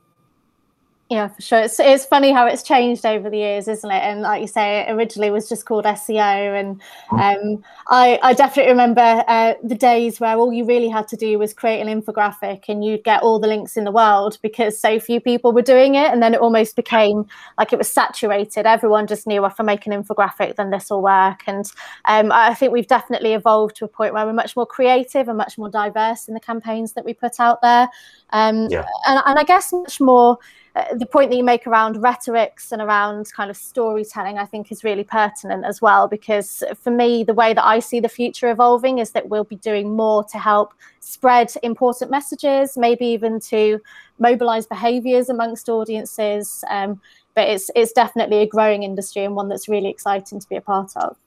Yeah, 1.14 1.28
for 1.28 1.42
sure. 1.44 1.60
It's, 1.60 1.80
it's 1.80 2.06
funny 2.06 2.32
how 2.32 2.48
it's 2.48 2.64
changed 2.64 3.06
over 3.06 3.30
the 3.30 3.38
years, 3.38 3.68
isn't 3.68 3.92
it? 3.92 4.02
And 4.02 4.22
like 4.22 4.42
you 4.42 4.48
say, 4.48 4.90
originally 4.90 5.04
it 5.04 5.04
originally 5.14 5.30
was 5.30 5.48
just 5.48 5.66
called 5.66 5.86
SEO. 5.86 6.60
And 6.60 6.82
mm. 7.12 7.56
um, 7.56 7.64
I, 7.88 8.20
I 8.24 8.34
definitely 8.34 8.72
remember 8.72 9.24
uh, 9.28 9.54
the 9.64 9.76
days 9.76 10.20
where 10.20 10.36
all 10.38 10.52
you 10.52 10.66
really 10.66 10.90
had 10.90 11.08
to 11.10 11.16
do 11.16 11.38
was 11.38 11.54
create 11.54 11.82
an 11.82 12.02
infographic 12.02 12.64
and 12.68 12.84
you'd 12.84 13.04
get 13.04 13.22
all 13.22 13.38
the 13.38 13.48
links 13.48 13.78
in 13.78 13.84
the 13.84 13.92
world 13.92 14.40
because 14.42 14.80
so 14.80 15.00
few 15.00 15.22
people 15.22 15.52
were 15.54 15.62
doing 15.62 15.94
it. 15.94 16.12
And 16.12 16.22
then 16.24 16.34
it 16.34 16.40
almost 16.40 16.76
became 16.76 17.28
like 17.60 17.72
it 17.72 17.78
was 17.78 17.88
saturated. 17.88 18.66
Everyone 18.66 19.06
just 19.06 19.28
knew 19.28 19.46
if 19.46 19.60
I 19.60 19.64
make 19.64 19.86
an 19.86 19.94
infographic, 19.94 20.56
then 20.56 20.72
this 20.72 20.90
will 20.90 21.04
work. 21.04 21.44
And 21.46 21.72
um, 22.06 22.32
I 22.32 22.56
think 22.56 22.74
we've 22.74 22.88
definitely 22.88 23.34
evolved 23.34 23.76
to 23.76 23.86
a 23.86 23.88
point 23.88 24.16
where 24.16 24.26
we're 24.26 24.34
much 24.34 24.56
more 24.56 24.66
creative 24.66 25.28
and 25.28 25.38
much 25.38 25.60
more 25.60 25.70
diverse 25.70 26.28
in 26.28 26.34
the 26.34 26.40
campaigns 26.40 26.94
that 26.94 27.06
we 27.06 27.14
put 27.14 27.40
out 27.40 27.62
there. 27.62 27.88
Um, 28.32 28.68
yeah. 28.72 28.86
and, 29.06 29.22
and 29.28 29.38
I 29.38 29.44
guess 29.44 29.72
much 29.72 30.02
more 30.02 30.40
uh, 30.76 30.96
the 30.96 31.06
point 31.06 31.30
that 31.30 31.38
you 31.38 31.44
make 31.44 31.68
around 31.68 32.02
rhetorics 32.02 32.72
and 32.72 32.82
around 32.82 33.32
kind 33.32 33.52
of 33.52 33.58
storytelling, 33.58 34.40
I 34.40 34.46
think 34.46 34.72
is 34.72 34.84
really 34.84 35.04
pertinent 35.04 35.66
as 35.66 35.82
well. 35.82 36.08
Because 36.08 36.64
for 36.82 36.90
me, 36.90 37.24
the 37.24 37.34
way 37.34 37.54
that 37.54 37.64
I 37.64 37.80
see 37.80 38.00
the 38.00 38.10
future 38.10 38.50
evolving 38.50 38.98
is 38.98 39.12
that 39.12 39.30
we'll 39.30 39.44
be 39.44 39.58
doing 39.58 39.96
more 39.96 40.24
to 40.26 40.40
help 40.40 40.74
spread 41.00 41.54
important 41.62 42.10
messages, 42.10 42.76
maybe 42.76 43.06
even 43.06 43.40
to 43.42 43.80
mobilize 44.18 44.66
behaviors 44.66 45.30
amongst 45.30 45.70
audiences. 45.70 46.64
Um, 46.70 47.00
but 47.36 47.50
it's 47.50 47.70
it's 47.76 47.92
definitely 47.92 48.38
a 48.38 48.48
growing 48.48 48.84
industry 48.84 49.26
and 49.26 49.36
one 49.36 49.50
that's 49.50 49.68
really 49.68 49.90
exciting 49.90 50.40
to 50.40 50.50
be 50.50 50.56
a 50.56 50.62
part 50.62 50.92
of. 50.98 51.18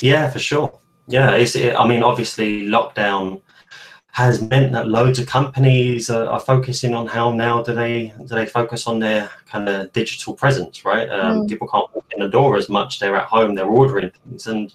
Yeah, 0.00 0.30
for 0.30 0.38
sure. 0.38 0.72
Yeah, 1.08 1.32
it's. 1.32 1.56
It, 1.56 1.74
I 1.74 1.86
mean, 1.86 2.02
obviously, 2.02 2.62
lockdown 2.62 3.40
has 4.12 4.42
meant 4.42 4.72
that 4.72 4.88
loads 4.88 5.18
of 5.18 5.26
companies 5.26 6.10
are, 6.10 6.26
are, 6.26 6.38
focusing 6.40 6.94
on 6.94 7.06
how 7.06 7.32
now 7.32 7.62
do 7.62 7.74
they 7.74 8.12
do 8.18 8.34
they 8.34 8.44
focus 8.44 8.86
on 8.86 8.98
their 8.98 9.30
kind 9.46 9.66
of 9.68 9.90
digital 9.92 10.34
presence, 10.34 10.84
right? 10.84 11.08
Um, 11.08 11.38
mm. 11.38 11.48
People 11.48 11.66
can't 11.66 11.92
walk 11.94 12.04
in 12.14 12.20
the 12.20 12.28
door 12.28 12.56
as 12.56 12.68
much; 12.68 13.00
they're 13.00 13.16
at 13.16 13.24
home, 13.24 13.54
they're 13.54 13.64
ordering 13.64 14.10
things, 14.10 14.46
and 14.46 14.72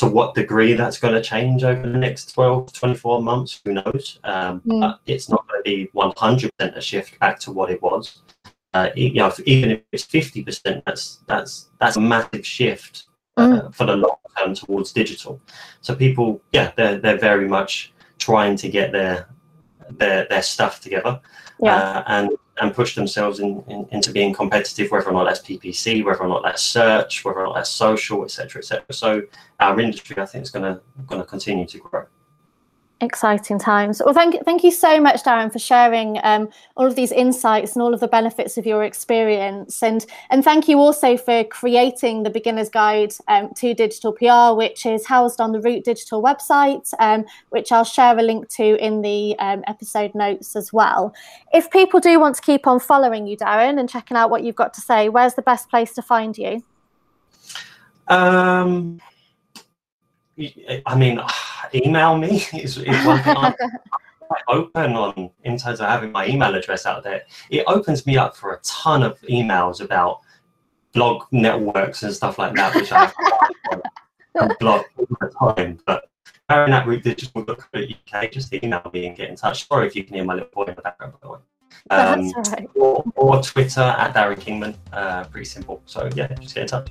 to 0.00 0.06
what 0.06 0.34
degree 0.34 0.72
that's 0.72 0.98
going 0.98 1.14
to 1.14 1.20
change 1.20 1.62
over 1.62 1.82
the 1.82 1.98
next 1.98 2.32
12 2.32 2.72
24 2.72 3.22
months 3.22 3.60
who 3.62 3.74
knows 3.74 4.18
um, 4.24 4.62
mm. 4.62 4.80
but 4.80 4.98
it's 5.04 5.28
not 5.28 5.46
going 5.46 5.62
to 5.62 5.70
be 5.70 5.90
100% 5.94 6.50
a 6.58 6.80
shift 6.80 7.18
back 7.18 7.38
to 7.38 7.52
what 7.52 7.70
it 7.70 7.82
was 7.82 8.22
uh, 8.72 8.88
you 8.96 9.12
know 9.12 9.30
even 9.44 9.70
if 9.70 9.82
it's 9.92 10.06
50% 10.06 10.82
that's 10.86 11.20
that's 11.26 11.68
that's 11.78 11.96
a 11.96 12.00
massive 12.00 12.46
shift 12.46 13.08
uh, 13.36 13.46
mm. 13.46 13.74
for 13.74 13.84
the 13.84 13.94
long 13.94 14.16
term 14.38 14.54
towards 14.54 14.90
digital 14.92 15.38
so 15.82 15.94
people 15.94 16.40
yeah 16.52 16.72
they're, 16.76 16.96
they're 16.98 17.18
very 17.18 17.46
much 17.46 17.92
trying 18.20 18.56
to 18.56 18.68
get 18.68 18.92
their 18.92 19.28
their 19.90 20.26
their 20.30 20.42
stuff 20.42 20.80
together 20.80 21.20
yeah. 21.60 21.74
uh, 21.74 22.04
and 22.06 22.30
and 22.60 22.74
push 22.74 22.94
themselves 22.94 23.40
in, 23.40 23.64
in, 23.68 23.88
into 23.90 24.12
being 24.12 24.34
competitive, 24.34 24.90
whether 24.90 25.08
or 25.08 25.12
not 25.12 25.24
that's 25.24 25.40
PPC, 25.40 26.04
whether 26.04 26.20
or 26.20 26.28
not 26.28 26.42
that's 26.42 26.62
search, 26.62 27.24
whether 27.24 27.40
or 27.40 27.46
not 27.46 27.54
that's 27.54 27.70
social, 27.70 28.22
etc., 28.22 28.60
etc. 28.60 28.84
So 28.90 29.22
our 29.60 29.80
industry, 29.80 30.18
I 30.18 30.26
think, 30.26 30.42
is 30.42 30.50
going 30.50 30.74
to 30.74 30.80
going 31.06 31.22
to 31.22 31.26
continue 31.26 31.66
to 31.66 31.78
grow 31.78 32.04
exciting 33.00 33.58
times. 33.58 34.02
Well, 34.04 34.14
thank 34.14 34.44
thank 34.44 34.62
you 34.62 34.70
so 34.70 35.00
much, 35.00 35.22
Darren, 35.22 35.52
for 35.52 35.58
sharing 35.58 36.18
um, 36.22 36.48
all 36.76 36.86
of 36.86 36.94
these 36.94 37.12
insights 37.12 37.74
and 37.74 37.82
all 37.82 37.94
of 37.94 38.00
the 38.00 38.08
benefits 38.08 38.58
of 38.58 38.66
your 38.66 38.84
experience, 38.84 39.82
and 39.82 40.04
and 40.30 40.44
thank 40.44 40.68
you 40.68 40.78
also 40.78 41.16
for 41.16 41.44
creating 41.44 42.22
the 42.22 42.30
beginner's 42.30 42.68
guide 42.68 43.12
um, 43.28 43.50
to 43.56 43.74
digital 43.74 44.12
PR, 44.12 44.56
which 44.56 44.86
is 44.86 45.06
housed 45.06 45.40
on 45.40 45.52
the 45.52 45.60
Root 45.60 45.84
Digital 45.84 46.22
website, 46.22 46.92
um, 46.98 47.24
which 47.50 47.72
I'll 47.72 47.84
share 47.84 48.18
a 48.18 48.22
link 48.22 48.48
to 48.50 48.76
in 48.84 49.02
the 49.02 49.36
um, 49.38 49.64
episode 49.66 50.14
notes 50.14 50.54
as 50.56 50.72
well. 50.72 51.14
If 51.52 51.70
people 51.70 52.00
do 52.00 52.20
want 52.20 52.36
to 52.36 52.42
keep 52.42 52.66
on 52.66 52.80
following 52.80 53.26
you, 53.26 53.36
Darren, 53.36 53.78
and 53.78 53.88
checking 53.88 54.16
out 54.16 54.30
what 54.30 54.44
you've 54.44 54.56
got 54.56 54.74
to 54.74 54.80
say, 54.80 55.08
where's 55.08 55.34
the 55.34 55.42
best 55.42 55.68
place 55.70 55.94
to 55.94 56.02
find 56.02 56.36
you? 56.36 56.62
Um, 58.08 59.00
I 60.86 60.96
mean 60.96 61.20
email 61.74 62.16
me 62.16 62.44
is, 62.54 62.78
is 62.78 63.06
one 63.06 63.22
thing 63.22 63.36
I'm 63.36 63.54
open 64.48 64.92
on 64.94 65.30
in 65.44 65.56
terms 65.56 65.80
of 65.80 65.88
having 65.88 66.12
my 66.12 66.26
email 66.26 66.54
address 66.54 66.86
out 66.86 67.02
there. 67.02 67.22
It 67.50 67.64
opens 67.66 68.06
me 68.06 68.16
up 68.16 68.36
for 68.36 68.52
a 68.52 68.60
ton 68.62 69.02
of 69.02 69.20
emails 69.22 69.80
about 69.80 70.20
blog 70.92 71.24
networks 71.30 72.02
and 72.02 72.12
stuff 72.12 72.38
like 72.38 72.54
that, 72.54 72.74
which 72.74 72.92
I 72.92 73.12
blog 74.60 74.84
all 74.96 75.06
the 75.20 75.54
time. 75.56 75.78
But 75.86 76.08
Darren 76.50 76.70
at 76.70 76.86
rootdigital.co.uk, 76.86 78.32
just 78.32 78.52
email 78.52 78.90
me 78.92 79.06
and 79.06 79.16
get 79.16 79.30
in 79.30 79.36
touch. 79.36 79.68
Sorry 79.68 79.86
if 79.86 79.94
you 79.94 80.04
can 80.04 80.14
hear 80.14 80.24
my 80.24 80.34
little 80.34 80.48
boy 80.52 80.64
in 80.64 80.74
the 80.74 80.82
background, 80.82 81.12
by 81.12 81.18
the 81.22 81.32
way. 81.32 81.38
Um, 81.90 82.30
right. 82.52 82.68
or, 82.74 83.04
or, 83.16 83.42
Twitter 83.42 83.80
at 83.80 84.14
Darren 84.14 84.38
Kingman. 84.38 84.76
Uh, 84.92 85.24
pretty 85.24 85.46
simple. 85.46 85.80
So 85.86 86.10
yeah, 86.14 86.26
just 86.34 86.54
get 86.54 86.62
in 86.62 86.68
touch. 86.68 86.88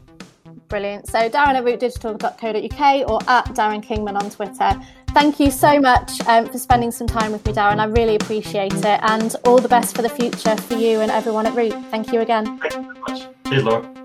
Brilliant. 0.69 1.07
So 1.07 1.29
Darren 1.29 1.55
at 1.55 1.65
rootdigital.co.uk 1.65 3.09
or 3.09 3.19
at 3.27 3.45
Darren 3.55 3.83
Kingman 3.83 4.15
on 4.15 4.29
Twitter. 4.29 4.79
Thank 5.09 5.39
you 5.39 5.49
so 5.49 5.79
much 5.79 6.21
um, 6.27 6.47
for 6.47 6.59
spending 6.59 6.91
some 6.91 7.07
time 7.07 7.31
with 7.31 7.43
me, 7.45 7.53
Darren. 7.53 7.79
I 7.79 7.85
really 7.85 8.15
appreciate 8.15 8.73
it. 8.73 8.85
And 8.85 9.35
all 9.45 9.57
the 9.57 9.67
best 9.67 9.95
for 9.95 10.03
the 10.03 10.09
future 10.09 10.55
for 10.55 10.75
you 10.75 11.01
and 11.01 11.11
everyone 11.11 11.47
at 11.47 11.55
Root. 11.55 11.73
Thank 11.89 12.13
you 12.13 12.21
again. 12.21 12.59
Thank 12.59 12.75
you 12.75 12.81
very 12.83 12.99
much. 12.99 13.27
Cheers, 13.47 13.63
Laura. 13.63 13.98